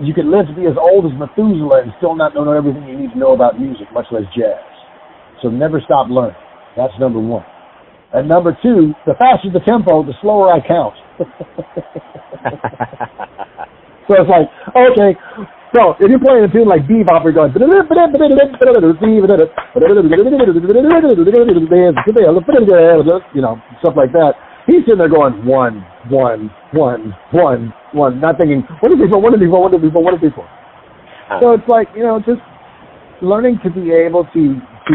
you 0.00 0.12
could 0.12 0.26
live 0.26 0.46
to 0.48 0.54
be 0.54 0.66
as 0.66 0.76
old 0.76 1.06
as 1.06 1.12
Methuselah 1.18 1.82
and 1.82 1.92
still 1.96 2.14
not 2.14 2.34
know 2.34 2.52
everything 2.52 2.84
you 2.84 2.98
need 2.98 3.12
to 3.12 3.18
know 3.18 3.32
about 3.32 3.58
music, 3.58 3.86
much 3.92 4.06
less 4.12 4.24
jazz. 4.36 4.60
So 5.42 5.48
never 5.48 5.80
stop 5.84 6.08
learning. 6.10 6.36
That's 6.76 6.92
number 7.00 7.18
one. 7.18 7.44
And 8.12 8.28
number 8.28 8.56
two, 8.62 8.94
the 9.06 9.14
faster 9.18 9.50
the 9.52 9.60
tempo, 9.60 10.04
the 10.04 10.14
slower 10.20 10.52
I 10.52 10.60
count. 10.60 10.94
so 14.06 14.14
it's 14.14 14.30
like, 14.30 14.48
okay, 14.76 15.16
so 15.74 15.92
if 15.98 16.08
you're 16.08 16.22
playing 16.22 16.44
a 16.44 16.48
tune 16.52 16.68
like 16.68 16.86
bebop, 16.86 17.24
you're 17.24 17.32
going, 17.36 17.52
you 17.52 17.60
know, 23.42 23.60
stuff 23.80 23.96
like 23.96 24.12
that. 24.12 24.32
He's 24.66 24.82
sitting 24.82 24.98
there 24.98 25.08
going 25.08 25.46
one, 25.46 25.84
one, 26.08 26.50
one, 26.72 27.14
one, 27.32 27.72
one, 27.92 28.20
not 28.20 28.38
thinking, 28.38 28.62
what 28.80 28.92
is 28.92 28.98
this 28.98 29.10
for, 29.10 29.20
what 29.20 29.32
what 29.32 29.34
is 29.34 29.40
before, 29.40 29.62
what 29.62 29.74
is 29.74 29.80
before, 29.80 30.02
what 30.02 30.14
is 30.14 30.20
before. 30.20 30.48
So 31.40 31.52
it's 31.52 31.68
like, 31.68 31.88
you 31.94 32.02
know, 32.02 32.18
just 32.20 32.40
learning 33.22 33.58
to 33.64 33.70
be 33.70 33.92
able 33.92 34.24
to 34.32 34.60
to 34.86 34.94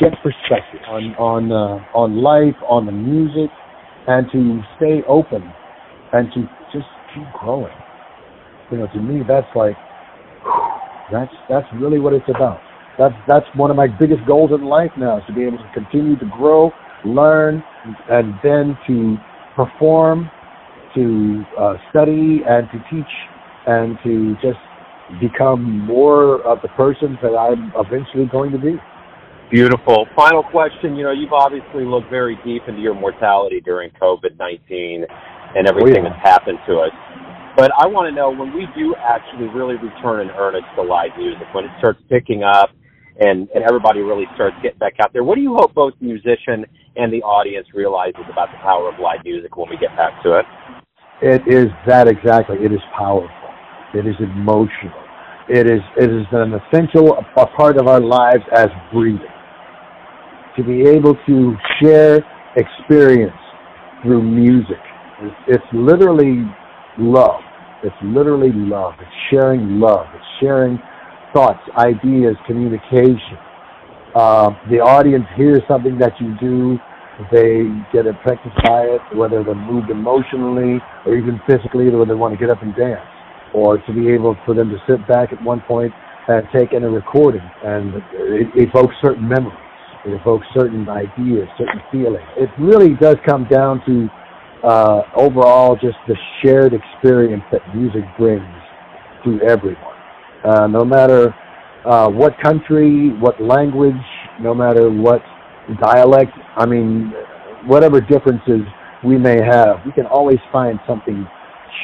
get 0.00 0.12
perspective 0.22 0.80
on 0.88 1.14
on 1.16 1.52
uh, 1.52 1.84
on 1.94 2.22
life, 2.22 2.56
on 2.68 2.86
the 2.86 2.92
music, 2.92 3.50
and 4.06 4.26
to 4.32 4.60
stay 4.76 5.02
open 5.08 5.42
and 6.12 6.28
to 6.32 6.42
just 6.72 6.86
keep 7.14 7.24
growing. 7.40 7.74
You 8.70 8.78
know, 8.78 8.86
to 8.88 9.00
me, 9.00 9.22
that's 9.26 9.48
like 9.54 9.76
that's 11.12 11.32
that's 11.48 11.66
really 11.74 11.98
what 11.98 12.12
it's 12.12 12.28
about. 12.28 12.60
That's 12.98 13.14
that's 13.26 13.46
one 13.54 13.70
of 13.70 13.76
my 13.76 13.86
biggest 13.86 14.26
goals 14.26 14.50
in 14.52 14.64
life 14.64 14.90
now 14.98 15.18
is 15.18 15.24
to 15.28 15.32
be 15.32 15.44
able 15.44 15.58
to 15.58 15.70
continue 15.72 16.18
to 16.18 16.26
grow, 16.26 16.72
learn, 17.04 17.62
and 18.10 18.34
then 18.42 18.76
to 18.86 19.16
perform, 19.54 20.30
to 20.94 21.44
uh, 21.58 21.74
study, 21.90 22.42
and 22.46 22.68
to 22.72 22.78
teach, 22.90 23.12
and 23.66 23.98
to 24.04 24.34
just 24.42 24.58
become 25.20 25.86
more 25.86 26.42
of 26.42 26.60
the 26.62 26.68
person 26.68 27.18
that 27.22 27.34
I'm 27.34 27.72
eventually 27.76 28.26
going 28.26 28.52
to 28.52 28.58
be. 28.58 28.76
Beautiful. 29.50 30.06
Final 30.14 30.42
question. 30.42 30.94
You 30.94 31.04
know, 31.04 31.12
you've 31.12 31.32
obviously 31.32 31.84
looked 31.84 32.10
very 32.10 32.36
deep 32.44 32.62
into 32.68 32.80
your 32.80 32.94
mortality 32.94 33.60
during 33.60 33.90
COVID 34.00 34.38
19 34.38 35.06
and 35.56 35.66
oh, 35.66 35.70
everything 35.70 36.04
Oh, 36.04 36.08
yeah. 36.08 36.10
that's 36.10 36.22
happened 36.22 36.58
to 36.66 36.78
us. 36.80 36.92
But 37.56 37.72
I 37.76 37.86
want 37.86 38.08
to 38.08 38.14
know 38.14 38.30
when 38.30 38.54
we 38.54 38.68
do 38.76 38.94
actually 38.96 39.48
really 39.48 39.76
return 39.76 40.20
in 40.20 40.30
earnest 40.36 40.66
to 40.76 40.82
live 40.82 41.10
music, 41.16 41.46
when 41.52 41.64
it 41.64 41.72
starts 41.78 41.98
picking 42.08 42.44
up 42.44 42.70
and, 43.18 43.48
and 43.54 43.64
everybody 43.64 44.00
really 44.00 44.26
starts 44.34 44.54
getting 44.62 44.78
back 44.78 44.94
out 45.00 45.12
there, 45.12 45.24
what 45.24 45.34
do 45.34 45.40
you 45.40 45.54
hope 45.56 45.74
both 45.74 45.94
the 45.98 46.06
musician 46.06 46.64
and 46.96 47.12
the 47.12 47.22
audience 47.22 47.66
realizes 47.74 48.20
about 48.30 48.50
the 48.52 48.58
power 48.58 48.88
of 48.92 49.00
live 49.00 49.24
music 49.24 49.56
when 49.56 49.68
we 49.70 49.76
get 49.78 49.96
back 49.96 50.22
to 50.22 50.38
it? 50.38 50.44
It 51.20 51.42
is 51.48 51.66
that 51.86 52.06
exactly. 52.06 52.58
It 52.62 52.72
is 52.72 52.80
powerful. 52.96 53.30
It 53.94 54.06
is 54.06 54.14
emotional. 54.20 54.94
It 55.48 55.66
is 55.66 55.80
it 55.96 56.10
is 56.10 56.26
an 56.30 56.52
essential 56.52 57.16
a 57.16 57.46
part 57.46 57.78
of 57.78 57.88
our 57.88 58.00
lives 58.00 58.44
as 58.54 58.68
breathing. 58.92 59.26
To 60.58 60.64
be 60.64 60.82
able 60.82 61.14
to 61.26 61.56
share 61.80 62.18
experience 62.56 63.38
through 64.02 64.22
music. 64.22 64.82
It's, 65.22 65.36
it's 65.46 65.64
literally 65.72 66.42
love. 66.98 67.40
It's 67.84 67.94
literally 68.02 68.50
love. 68.52 68.94
It's 68.98 69.08
sharing 69.30 69.78
love. 69.78 70.06
It's 70.14 70.24
sharing 70.40 70.78
thoughts, 71.32 71.60
ideas, 71.76 72.34
communication. 72.44 73.38
Uh, 74.16 74.50
the 74.68 74.80
audience 74.80 75.26
hears 75.36 75.60
something 75.68 75.96
that 75.98 76.12
you 76.18 76.34
do, 76.40 76.76
they 77.30 77.62
get 77.92 78.06
affected 78.06 78.52
by 78.64 78.82
it, 78.82 79.00
whether 79.16 79.44
they're 79.44 79.54
moved 79.54 79.90
emotionally 79.90 80.80
or 81.06 81.14
even 81.14 81.40
physically, 81.46 81.88
or 81.88 82.04
they 82.06 82.14
want 82.14 82.34
to 82.34 82.38
get 82.38 82.50
up 82.50 82.62
and 82.62 82.74
dance, 82.74 83.06
or 83.54 83.78
to 83.78 83.92
be 83.92 84.08
able 84.08 84.36
for 84.44 84.54
them 84.54 84.70
to 84.70 84.78
sit 84.88 85.06
back 85.06 85.32
at 85.32 85.42
one 85.44 85.60
point 85.68 85.92
and 86.26 86.46
take 86.52 86.72
in 86.72 86.82
a 86.82 86.90
recording, 86.90 87.42
and 87.62 87.94
evoke 88.56 88.90
certain 89.00 89.28
memories, 89.28 89.58
it 90.08 90.20
evokes 90.20 90.46
certain 90.54 90.88
ideas, 90.88 91.48
certain 91.58 91.82
feelings. 91.92 92.24
It 92.36 92.50
really 92.58 92.94
does 92.94 93.16
come 93.26 93.46
down 93.50 93.82
to 93.86 94.08
uh, 94.66 95.02
overall 95.14 95.76
just 95.76 95.96
the 96.06 96.16
shared 96.42 96.72
experience 96.72 97.44
that 97.52 97.60
music 97.74 98.02
brings 98.18 98.42
to 99.24 99.40
everyone, 99.48 99.96
uh, 100.44 100.66
no 100.66 100.84
matter 100.84 101.34
uh, 101.84 102.08
what 102.08 102.34
country, 102.42 103.10
what 103.20 103.40
language, 103.40 103.94
no 104.40 104.54
matter 104.54 104.90
what 104.90 105.20
dialect. 105.80 106.32
I 106.56 106.66
mean, 106.66 107.12
whatever 107.66 108.00
differences 108.00 108.62
we 109.04 109.18
may 109.18 109.36
have, 109.42 109.84
we 109.84 109.92
can 109.92 110.06
always 110.06 110.38
find 110.50 110.78
something 110.86 111.26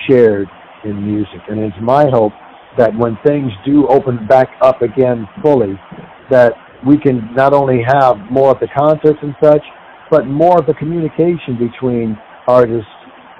shared 0.09 0.49
in 0.85 1.05
music. 1.05 1.41
And 1.49 1.61
it's 1.61 1.77
my 1.81 2.07
hope 2.11 2.33
that 2.77 2.97
when 2.97 3.17
things 3.25 3.53
do 3.65 3.87
open 3.89 4.27
back 4.27 4.49
up 4.61 4.83
again 4.83 5.29
fully, 5.43 5.79
that 6.31 6.55
we 6.87 6.99
can 6.99 7.35
not 7.35 7.53
only 7.53 7.83
have 7.83 8.19
more 8.31 8.51
of 8.51 8.61
the 8.61 8.69
concerts 8.69 9.19
and 9.23 9.35
such, 9.43 9.63
but 10.11 10.27
more 10.27 10.59
of 10.59 10.67
the 10.67 10.75
communication 10.75 11.57
between 11.59 12.19
artists 12.47 12.91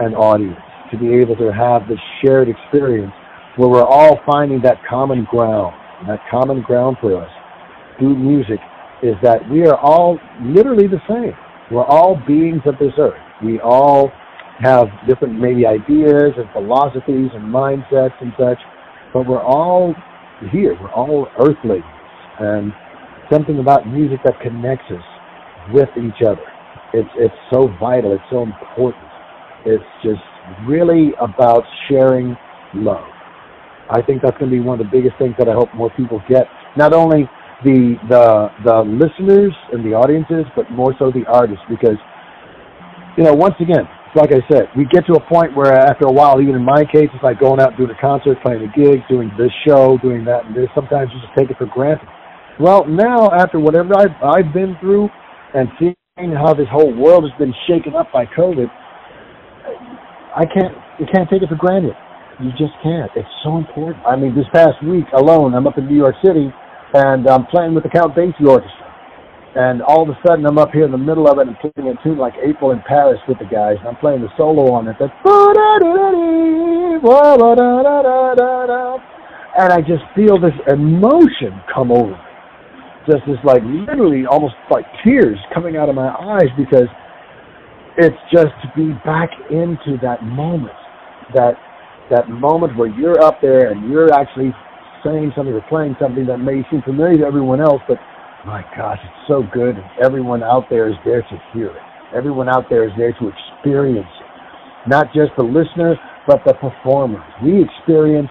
and 0.01 0.15
audience 0.15 0.59
to 0.91 0.99
be 0.99 1.13
able 1.15 1.37
to 1.37 1.53
have 1.53 1.87
this 1.89 1.99
shared 2.23 2.49
experience 2.49 3.13
where 3.57 3.69
we're 3.69 3.85
all 3.85 4.21
finding 4.27 4.61
that 4.63 4.79
common 4.89 5.25
ground. 5.31 5.75
That 6.09 6.21
common 6.31 6.63
ground 6.63 6.97
for 7.01 7.23
us 7.23 7.31
through 7.99 8.17
music 8.17 8.61
is 9.03 9.15
that 9.23 9.49
we 9.51 9.67
are 9.67 9.79
all 9.79 10.19
literally 10.43 10.87
the 10.87 11.01
same. 11.09 11.37
We're 11.71 11.85
all 11.85 12.21
beings 12.27 12.63
of 12.67 12.79
this 12.79 12.93
earth. 12.99 13.21
We 13.43 13.61
all 13.61 14.11
have 14.61 14.89
different 15.09 15.39
maybe 15.41 15.67
ideas 15.67 16.33
and 16.37 16.51
philosophies 16.53 17.31
and 17.35 17.45
mindsets 17.53 18.15
and 18.21 18.33
such, 18.39 18.59
but 19.13 19.27
we're 19.27 19.43
all 19.43 19.95
here. 20.51 20.77
We're 20.81 20.93
all 20.93 21.29
earthlings. 21.39 21.85
And 22.39 22.73
something 23.31 23.59
about 23.59 23.87
music 23.87 24.21
that 24.25 24.41
connects 24.41 24.87
us 24.91 25.05
with 25.73 25.89
each 25.97 26.23
other. 26.27 26.45
It's 26.93 27.09
it's 27.17 27.35
so 27.53 27.69
vital. 27.81 28.13
It's 28.13 28.25
so 28.31 28.43
important. 28.43 29.05
It's 29.67 29.85
just 30.03 30.23
really 30.67 31.13
about 31.21 31.65
sharing 31.89 32.37
love. 32.75 33.07
I 33.91 34.01
think 34.03 34.23
that's 34.23 34.37
going 34.39 34.51
to 34.51 34.57
be 34.57 34.61
one 34.61 34.81
of 34.81 34.87
the 34.87 34.91
biggest 34.91 35.17
things 35.19 35.35
that 35.39 35.49
I 35.49 35.53
hope 35.53 35.73
more 35.75 35.91
people 35.97 36.23
get. 36.29 36.47
Not 36.77 36.93
only 36.93 37.29
the 37.65 37.97
the 38.09 38.49
the 38.65 38.77
listeners 38.83 39.55
and 39.73 39.85
the 39.85 39.95
audiences, 39.95 40.45
but 40.57 40.71
more 40.71 40.95
so 40.99 41.11
the 41.11 41.25
artists, 41.27 41.65
because 41.69 41.99
you 43.17 43.25
know, 43.25 43.35
once 43.35 43.55
again, 43.61 43.87
like 44.15 44.31
I 44.31 44.43
said, 44.51 44.71
we 44.77 44.85
get 44.87 45.07
to 45.07 45.15
a 45.15 45.21
point 45.21 45.57
where 45.57 45.75
after 45.75 46.07
a 46.07 46.13
while, 46.13 46.41
even 46.41 46.55
in 46.55 46.63
my 46.63 46.85
case, 46.85 47.11
it's 47.13 47.23
like 47.23 47.39
going 47.41 47.61
out 47.61 47.77
doing 47.77 47.91
a 47.91 48.01
concert, 48.01 48.39
playing 48.43 48.63
a 48.63 48.71
gig, 48.71 49.03
doing 49.09 49.31
this 49.39 49.51
show, 49.67 49.99
doing 49.99 50.25
that, 50.25 50.47
and 50.47 50.55
this. 50.55 50.69
Sometimes 50.75 51.11
you 51.13 51.21
just 51.21 51.35
take 51.37 51.51
it 51.51 51.59
for 51.59 51.67
granted. 51.67 52.09
Well, 52.61 52.87
now 52.87 53.31
after 53.33 53.59
whatever 53.59 53.95
I've 53.99 54.15
I've 54.23 54.55
been 54.55 54.77
through, 54.81 55.09
and 55.55 55.69
seeing 55.79 56.33
how 56.33 56.55
this 56.55 56.69
whole 56.71 56.95
world 56.95 57.25
has 57.29 57.37
been 57.39 57.55
shaken 57.67 57.95
up 57.97 58.13
by 58.13 58.27
COVID, 58.27 58.71
I 60.37 60.45
can't 60.47 60.75
you 61.01 61.07
can't 61.13 61.29
take 61.29 61.43
it 61.43 61.49
for 61.49 61.57
granted. 61.57 61.95
You 62.39 62.51
just 62.51 62.75
can't. 62.83 63.11
It's 63.17 63.29
so 63.43 63.59
important. 63.59 64.05
I 64.07 64.17
mean, 64.17 64.35
this 64.35 64.47
past 64.53 64.83
week 64.87 65.07
alone, 65.15 65.55
I'm 65.55 65.67
up 65.67 65.79
in 65.79 65.87
New 65.87 65.97
York 65.97 66.15
City, 66.25 66.53
and 66.95 67.27
I'm 67.29 67.47
playing 67.47 67.75
with 67.75 67.85
the 67.85 67.91
Count 67.91 68.15
Basie 68.15 68.47
Orchestra. 68.47 68.91
And 69.55 69.83
all 69.83 70.03
of 70.03 70.09
a 70.09 70.19
sudden, 70.27 70.45
I'm 70.47 70.59
up 70.59 70.73
here 70.73 70.85
in 70.85 70.91
the 70.91 70.99
middle 70.99 71.31
of 71.31 71.39
it 71.39 71.47
and 71.47 71.57
playing 71.59 71.95
a 71.95 72.03
tune 72.03 72.19
like 72.19 72.35
April 72.43 72.73
in 72.73 72.83
Paris 72.87 73.21
with 73.29 73.39
the 73.39 73.47
guys. 73.47 73.77
And 73.79 73.87
I'm 73.89 73.97
playing 73.97 74.21
the 74.23 74.31
solo 74.37 74.75
on 74.75 74.89
it. 74.89 74.97
That's 74.99 75.15
and 79.57 79.73
I 79.73 79.79
just 79.79 80.03
feel 80.17 80.41
this 80.41 80.59
emotion 80.67 81.63
come 81.73 81.93
over 81.93 82.11
me. 82.11 82.34
Just 83.07 83.27
this, 83.27 83.37
like, 83.45 83.63
literally 83.65 84.25
almost 84.27 84.55
like 84.71 84.85
tears 85.05 85.39
coming 85.53 85.77
out 85.77 85.89
of 85.89 85.95
my 85.95 86.09
eyes 86.09 86.49
because 86.57 86.89
it's 87.97 88.17
just 88.33 88.53
to 88.63 88.69
be 88.75 88.93
back 89.05 89.31
into 89.51 89.99
that 90.03 90.23
moment, 90.25 90.75
that 91.35 91.55
that 92.11 92.29
moment 92.29 92.77
where 92.77 92.89
you're 92.89 93.23
up 93.23 93.41
there 93.41 93.71
and 93.71 93.91
you're 93.91 94.13
actually 94.13 94.53
saying 95.05 95.33
something 95.37 95.55
or 95.55 95.65
playing 95.69 95.97
something 96.01 96.27
that 96.27 96.39
may 96.39 96.63
seem 96.71 96.83
familiar 96.83 97.19
to 97.19 97.25
everyone 97.25 97.61
else, 97.61 97.81
but 97.89 97.99
my 98.47 98.63
gosh, 98.77 98.99
it's 99.03 99.29
so 99.29 99.43
good. 99.53 99.77
And 99.77 99.85
everyone 100.03 100.43
out 100.43 100.69
there 100.69 100.89
is 100.89 100.97
there 101.05 101.23
to 101.23 101.43
hear 101.53 101.69
it. 101.69 101.83
Everyone 102.15 102.49
out 102.49 102.69
there 102.69 102.85
is 102.85 102.93
there 102.97 103.13
to 103.13 103.29
experience 103.29 104.07
it. 104.21 104.89
not 104.89 105.07
just 105.15 105.33
the 105.37 105.43
listener, 105.43 105.97
but 106.27 106.41
the 106.47 106.55
performers. 106.55 107.25
We 107.43 107.63
experience 107.63 108.29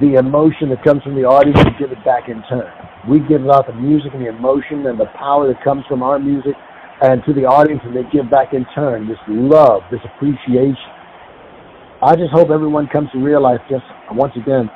the 0.00 0.14
emotion 0.14 0.68
that 0.70 0.82
comes 0.84 1.02
from 1.02 1.14
the 1.14 1.24
audience 1.24 1.58
and 1.60 1.76
give 1.78 1.92
it 1.92 2.04
back 2.04 2.28
in 2.28 2.42
turn. 2.48 2.72
We 3.08 3.20
give 3.20 3.44
out 3.48 3.66
the 3.66 3.74
music 3.74 4.12
and 4.14 4.22
the 4.22 4.28
emotion 4.28 4.86
and 4.86 4.98
the 4.98 5.06
power 5.18 5.46
that 5.52 5.62
comes 5.62 5.84
from 5.86 6.02
our 6.02 6.18
music 6.18 6.54
and 7.02 7.22
to 7.26 7.34
the 7.34 7.44
audience 7.44 7.80
and 7.84 7.94
they 7.94 8.04
give 8.10 8.30
back 8.30 8.54
in 8.54 8.64
turn 8.74 9.08
this 9.08 9.18
love, 9.28 9.82
this 9.90 10.00
appreciation. 10.04 10.88
I 12.00 12.16
just 12.16 12.32
hope 12.32 12.50
everyone 12.50 12.88
comes 12.88 13.10
to 13.12 13.18
realize 13.18 13.60
just 13.68 13.84
once 14.12 14.32
again 14.36 14.70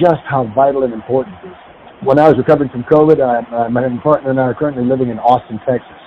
just 0.00 0.22
how 0.26 0.50
vital 0.54 0.82
and 0.82 0.92
important 0.92 1.36
it 1.44 1.48
is. 1.48 1.58
When 2.02 2.18
I 2.18 2.26
was 2.26 2.36
recovering 2.36 2.70
from 2.70 2.82
COVID, 2.84 3.22
I, 3.22 3.46
uh, 3.54 3.68
my 3.68 3.86
partner 4.02 4.30
and 4.30 4.40
I 4.40 4.50
are 4.50 4.54
currently 4.54 4.84
living 4.84 5.08
in 5.08 5.18
Austin, 5.20 5.60
Texas. 5.62 6.02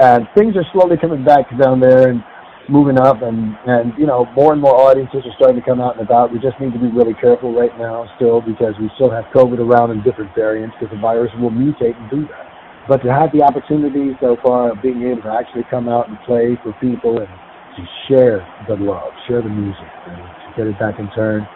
And 0.00 0.28
things 0.36 0.56
are 0.56 0.64
slowly 0.72 0.96
coming 0.96 1.24
back 1.24 1.44
down 1.60 1.80
there 1.80 2.08
and 2.08 2.24
moving 2.68 2.98
up 2.98 3.22
and 3.22 3.56
and 3.66 3.94
you 3.98 4.06
know 4.06 4.26
more 4.34 4.52
and 4.52 4.60
more 4.60 4.74
audiences 4.74 5.22
are 5.24 5.36
starting 5.36 5.60
to 5.60 5.66
come 5.66 5.80
out 5.80 5.96
and 5.96 6.04
about. 6.04 6.32
We 6.32 6.38
just 6.38 6.58
need 6.58 6.72
to 6.72 6.78
be 6.78 6.90
really 6.90 7.14
careful 7.14 7.54
right 7.54 7.76
now 7.78 8.10
still 8.16 8.40
because 8.40 8.74
we 8.80 8.90
still 8.94 9.10
have 9.10 9.24
covid 9.34 9.58
around 9.58 9.90
in 9.92 10.02
different 10.02 10.34
variants 10.34 10.74
because 10.78 10.94
the 10.94 11.00
virus 11.00 11.30
will 11.38 11.50
mutate 11.50 11.96
and 11.96 12.10
do 12.10 12.26
that. 12.26 12.46
But 12.88 13.02
to 13.02 13.10
have 13.12 13.30
the 13.32 13.42
opportunity 13.42 14.16
so 14.20 14.36
far 14.42 14.72
of 14.72 14.82
being 14.82 15.02
able 15.02 15.22
to 15.22 15.32
actually 15.34 15.64
come 15.70 15.88
out 15.88 16.08
and 16.08 16.18
play 16.26 16.58
for 16.62 16.72
people 16.80 17.18
and 17.18 17.28
to 17.28 17.82
share 18.08 18.46
the 18.66 18.74
love 18.74 19.12
share 19.28 19.42
the 19.42 19.48
music 19.50 19.86
and 20.06 20.16
to 20.18 20.48
get 20.56 20.66
it 20.66 20.78
back 20.78 20.98
in 20.98 21.10
turn. 21.14 21.46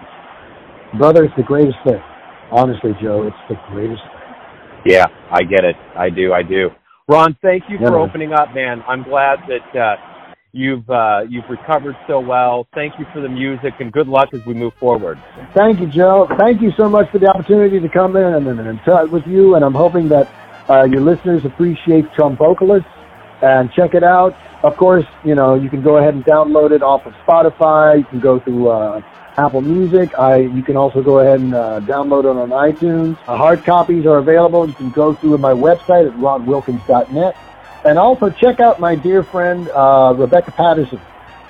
Brother 0.99 1.25
it's 1.25 1.37
the 1.37 1.42
greatest 1.42 1.79
thing. 1.85 2.03
Honestly 2.51 2.94
joe 3.03 3.27
it's 3.27 3.42
the 3.49 3.59
greatest 3.73 4.03
thing. 4.03 4.94
Yeah 4.94 5.07
i 5.31 5.42
get 5.42 5.64
it. 5.64 5.77
I 5.96 6.11
do 6.11 6.33
i 6.33 6.42
do. 6.42 6.70
Ron 7.09 7.37
thank 7.42 7.64
you 7.68 7.79
for 7.79 7.99
opening 7.99 8.33
up 8.33 8.55
man. 8.55 8.83
I'm 8.87 9.03
glad 9.03 9.40
that 9.49 9.79
uh 9.79 9.96
You've 10.52 10.88
uh, 10.90 11.22
you've 11.28 11.48
recovered 11.48 11.96
so 12.08 12.18
well. 12.18 12.66
Thank 12.74 12.98
you 12.98 13.06
for 13.12 13.20
the 13.20 13.28
music 13.28 13.74
and 13.78 13.92
good 13.92 14.08
luck 14.08 14.30
as 14.34 14.44
we 14.46 14.54
move 14.54 14.74
forward. 14.80 15.18
Thank 15.54 15.80
you, 15.80 15.86
Joe. 15.86 16.26
Thank 16.38 16.60
you 16.60 16.72
so 16.76 16.88
much 16.88 17.10
for 17.12 17.18
the 17.18 17.28
opportunity 17.28 17.78
to 17.78 17.88
come 17.88 18.16
in 18.16 18.24
and, 18.34 18.46
and, 18.48 18.60
and 18.60 18.80
chat 18.84 19.10
with 19.10 19.26
you. 19.26 19.54
And 19.54 19.64
I'm 19.64 19.74
hoping 19.74 20.08
that 20.08 20.28
uh, 20.68 20.84
your 20.84 21.02
listeners 21.02 21.44
appreciate 21.44 22.06
Vocalist 22.16 22.86
and 23.42 23.70
check 23.72 23.94
it 23.94 24.02
out. 24.02 24.34
Of 24.64 24.76
course, 24.76 25.06
you 25.24 25.36
know 25.36 25.54
you 25.54 25.70
can 25.70 25.82
go 25.82 25.98
ahead 25.98 26.14
and 26.14 26.24
download 26.24 26.72
it 26.72 26.82
off 26.82 27.06
of 27.06 27.12
Spotify. 27.26 27.98
You 27.98 28.04
can 28.04 28.20
go 28.20 28.40
through 28.40 28.68
uh, 28.70 29.02
Apple 29.38 29.60
Music. 29.60 30.10
I 30.18 30.38
you 30.38 30.62
can 30.62 30.76
also 30.76 31.02
go 31.02 31.20
ahead 31.20 31.40
and 31.40 31.54
uh, 31.54 31.80
download 31.82 32.24
it 32.24 32.36
on 32.36 32.50
iTunes. 32.50 33.16
Uh, 33.28 33.36
hard 33.36 33.64
copies 33.64 34.04
are 34.04 34.18
available. 34.18 34.66
You 34.68 34.74
can 34.74 34.90
go 34.90 35.14
through 35.14 35.38
my 35.38 35.52
website 35.52 36.08
at 36.08 36.14
ronwilkins.net. 36.18 37.36
And 37.84 37.98
also 37.98 38.30
check 38.30 38.60
out 38.60 38.78
my 38.78 38.94
dear 38.94 39.22
friend 39.22 39.70
uh, 39.70 40.14
Rebecca 40.16 40.52
Patterson, 40.52 41.00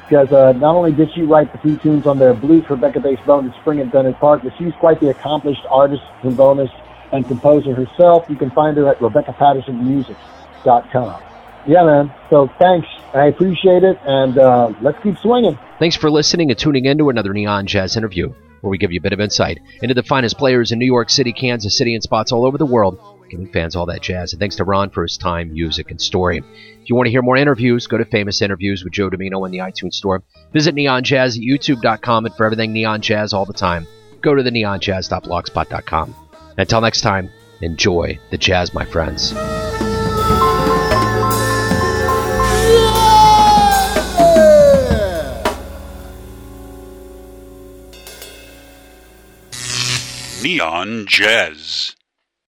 because 0.08 0.32
uh, 0.32 0.52
not 0.52 0.76
only 0.76 0.92
did 0.92 1.12
she 1.12 1.22
write 1.22 1.50
the 1.52 1.58
few 1.58 1.76
tunes 1.76 2.06
on 2.06 2.18
their 2.18 2.34
Blues 2.34 2.70
Rebecca 2.70 3.00
Bass 3.00 3.18
Bone 3.26 3.52
Spring 3.60 3.80
at 3.80 3.90
Bennett 3.90 4.16
Park, 4.18 4.42
but 4.44 4.52
she's 4.56 4.72
quite 4.74 5.00
the 5.00 5.10
accomplished 5.10 5.62
artist, 5.68 6.02
trombonist, 6.22 6.70
and 7.12 7.26
composer 7.26 7.74
herself. 7.74 8.26
You 8.28 8.36
can 8.36 8.50
find 8.50 8.76
her 8.76 8.88
at 8.88 9.00
RebeccaPattersonMusic.com. 9.00 11.22
Yeah, 11.66 11.84
man. 11.84 12.14
So 12.30 12.48
thanks. 12.58 12.86
I 13.12 13.26
appreciate 13.26 13.82
it, 13.82 13.98
and 14.04 14.38
uh, 14.38 14.72
let's 14.80 15.02
keep 15.02 15.18
swinging. 15.18 15.58
Thanks 15.80 15.96
for 15.96 16.08
listening 16.10 16.50
and 16.50 16.58
tuning 16.58 16.84
in 16.84 16.98
to 16.98 17.08
another 17.08 17.32
Neon 17.32 17.66
Jazz 17.66 17.96
interview, 17.96 18.28
where 18.60 18.70
we 18.70 18.78
give 18.78 18.92
you 18.92 19.00
a 19.00 19.02
bit 19.02 19.12
of 19.12 19.18
insight 19.20 19.58
into 19.82 19.94
the 19.94 20.04
finest 20.04 20.38
players 20.38 20.70
in 20.70 20.78
New 20.78 20.86
York 20.86 21.10
City, 21.10 21.32
Kansas 21.32 21.76
City, 21.76 21.94
and 21.94 22.04
spots 22.04 22.30
all 22.30 22.46
over 22.46 22.56
the 22.56 22.66
world 22.66 23.19
giving 23.30 23.50
fans 23.50 23.76
all 23.76 23.86
that 23.86 24.02
jazz. 24.02 24.32
And 24.32 24.40
thanks 24.40 24.56
to 24.56 24.64
Ron 24.64 24.90
for 24.90 25.02
his 25.02 25.16
time, 25.16 25.52
music, 25.52 25.90
and 25.90 26.00
story. 26.00 26.38
If 26.38 26.90
you 26.90 26.96
want 26.96 27.06
to 27.06 27.10
hear 27.10 27.22
more 27.22 27.36
interviews, 27.36 27.86
go 27.86 27.98
to 27.98 28.04
Famous 28.04 28.42
Interviews 28.42 28.84
with 28.84 28.92
Joe 28.92 29.08
Dimino 29.08 29.46
in 29.46 29.52
the 29.52 29.58
iTunes 29.58 29.94
Store. 29.94 30.22
Visit 30.52 30.74
Neon 30.74 31.04
Jazz 31.04 31.36
at 31.36 31.42
youtube.com 31.42 32.26
and 32.26 32.34
for 32.34 32.44
everything 32.44 32.72
Neon 32.72 33.00
Jazz 33.00 33.32
all 33.32 33.46
the 33.46 33.52
time, 33.52 33.86
go 34.20 34.34
to 34.34 34.42
the 34.42 34.50
neonjazz.blogspot.com. 34.50 36.14
Until 36.58 36.80
next 36.80 37.00
time, 37.00 37.30
enjoy 37.60 38.18
the 38.30 38.38
jazz, 38.38 38.74
my 38.74 38.84
friends. 38.84 39.32
Neon 50.42 51.04
Jazz. 51.06 51.94